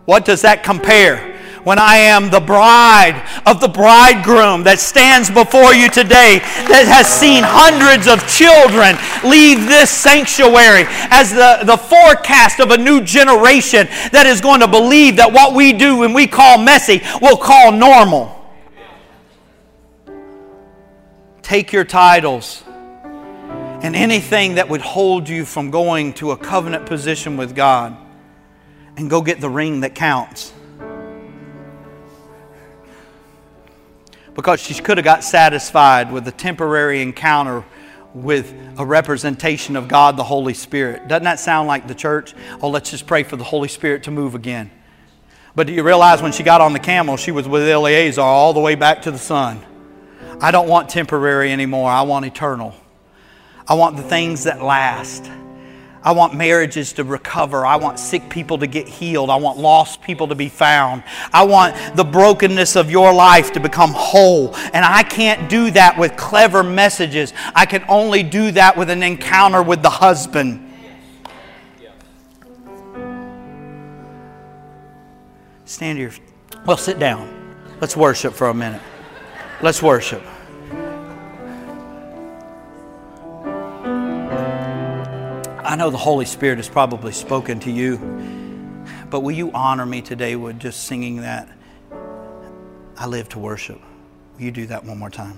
What 0.06 0.24
does 0.24 0.41
that 0.41 0.63
compare 0.63 1.35
when 1.65 1.80
I 1.80 1.95
am 1.97 2.30
the 2.30 2.39
bride 2.39 3.28
of 3.45 3.60
the 3.60 3.67
bridegroom 3.67 4.63
that 4.63 4.80
stands 4.80 5.30
before 5.30 5.73
you 5.73 5.89
today, 5.89 6.39
that 6.69 6.86
has 6.86 7.08
seen 7.08 7.43
hundreds 7.43 8.08
of 8.08 8.21
children 8.30 8.95
leave 9.25 9.65
this 9.67 9.89
sanctuary 9.89 10.86
as 11.10 11.34
the, 11.34 11.65
the 11.65 11.75
forecast 11.75 12.60
of 12.60 12.69
a 12.69 12.78
new 12.78 13.01
generation 13.01 13.88
that 14.13 14.25
is 14.28 14.41
going 14.41 14.62
to 14.62 14.67
believe 14.67 15.17
that 15.17 15.34
what 15.34 15.56
we 15.56 15.73
do 15.73 15.97
when 15.97 16.13
we 16.13 16.28
call 16.28 16.60
messy, 16.60 17.01
we'll 17.19 17.36
call 17.36 17.71
normal. 17.71 18.32
Take 21.41 21.73
your 21.73 21.84
titles 21.84 22.63
and 23.82 23.95
anything 23.95 24.56
that 24.56 24.69
would 24.69 24.82
hold 24.82 25.28
you 25.28 25.45
from 25.45 25.71
going 25.71 26.13
to 26.13 26.30
a 26.30 26.38
covenant 26.38 26.86
position 26.86 27.38
with 27.38 27.56
God 27.56 27.97
and 28.97 29.10
go 29.10 29.21
get 29.21 29.41
the 29.41 29.49
ring 29.49 29.82
that 29.82 29.95
counts. 29.95 30.54
Because 34.36 34.60
she 34.60 34.74
could 34.76 34.98
have 34.98 35.06
got 35.06 35.24
satisfied 35.24 36.12
with 36.12 36.28
a 36.28 36.32
temporary 36.32 37.02
encounter 37.02 37.63
with 38.13 38.54
a 38.78 38.86
representation 38.86 39.76
of 39.76 39.88
God 39.88 40.17
the 40.17 40.24
Holy 40.24 40.54
Spirit. 40.54 41.08
Doesn't 41.08 41.24
that 41.24 41.39
sound 41.39 41.67
like 41.67 41.88
the 41.88 41.95
church? 41.95 42.34
Oh, 42.62 42.69
let's 42.69 42.91
just 42.91 43.08
pray 43.08 43.24
for 43.24 43.36
the 43.36 43.43
Holy 43.43 43.67
Spirit 43.67 44.04
to 44.04 44.12
move 44.12 44.36
again. 44.36 44.71
But 45.56 45.67
do 45.67 45.74
you 45.74 45.84
realize 45.84 46.21
when 46.21 46.32
she 46.32 46.43
got 46.43 46.62
on 46.62 46.74
the 46.74 46.80
camel, 46.80 47.17
she 47.17 47.32
was 47.32 47.48
with 47.48 47.67
Eleazar 47.67 48.21
all 48.21 48.54
the 48.54 48.60
way 48.60 48.76
back 48.76 49.02
to 49.04 49.12
the 49.12 49.17
son? 49.17 49.63
I 50.41 50.52
don't 50.52 50.67
want 50.67 50.89
temporary 50.89 51.52
anymore. 51.52 51.89
I 51.89 52.02
want 52.02 52.26
eternal. 52.26 52.76
I 53.67 53.74
want 53.76 53.95
the 53.95 54.04
things 54.04 54.43
that 54.43 54.62
last. 54.62 55.30
I 56.05 56.11
want 56.11 56.35
marriages 56.35 56.93
to 56.93 57.03
recover. 57.03 57.65
I 57.65 57.77
want 57.77 57.97
sick 57.97 58.29
people 58.29 58.59
to 58.59 58.67
get 58.67 58.87
healed. 58.87 59.31
I 59.31 59.37
want 59.37 59.57
lost 59.57 60.03
people 60.03 60.27
to 60.27 60.35
be 60.35 60.49
found. 60.49 61.03
I 61.33 61.43
want 61.43 61.75
the 61.95 62.03
brokenness 62.03 62.75
of 62.75 62.91
your 62.91 63.11
life 63.11 63.53
to 63.53 63.59
become 63.59 63.89
whole. 63.91 64.55
And 64.55 64.85
I 64.85 65.01
can't 65.01 65.49
do 65.49 65.71
that 65.71 65.97
with 65.97 66.15
clever 66.15 66.61
messages. 66.61 67.33
I 67.55 67.65
can 67.65 67.83
only 67.89 68.21
do 68.21 68.51
that 68.51 68.77
with 68.77 68.91
an 68.91 69.01
encounter 69.01 69.63
with 69.63 69.81
the 69.81 69.89
husband. 69.89 70.61
Stand 75.65 75.97
here. 75.97 76.11
Well, 76.67 76.77
sit 76.77 76.99
down. 76.99 77.55
Let's 77.81 77.97
worship 77.97 78.35
for 78.35 78.49
a 78.49 78.53
minute. 78.53 78.81
Let's 79.63 79.81
worship. 79.81 80.21
I 85.75 85.77
know 85.77 85.89
the 85.89 85.97
Holy 85.97 86.23
Spirit 86.23 86.55
has 86.55 86.69
probably 86.69 87.11
spoken 87.11 87.59
to 87.59 87.69
you, 87.69 87.97
but 89.09 89.19
will 89.19 89.33
you 89.33 89.51
honor 89.51 89.85
me 89.85 90.01
today 90.01 90.38
with 90.38 90.57
just 90.57 90.85
singing 90.85 91.17
that? 91.17 91.49
I 92.97 93.07
live 93.07 93.27
to 93.29 93.39
worship. 93.39 93.81
Will 94.35 94.43
you 94.43 94.51
do 94.51 94.67
that 94.67 94.85
one 94.85 94.97
more 94.97 95.09
time? 95.09 95.38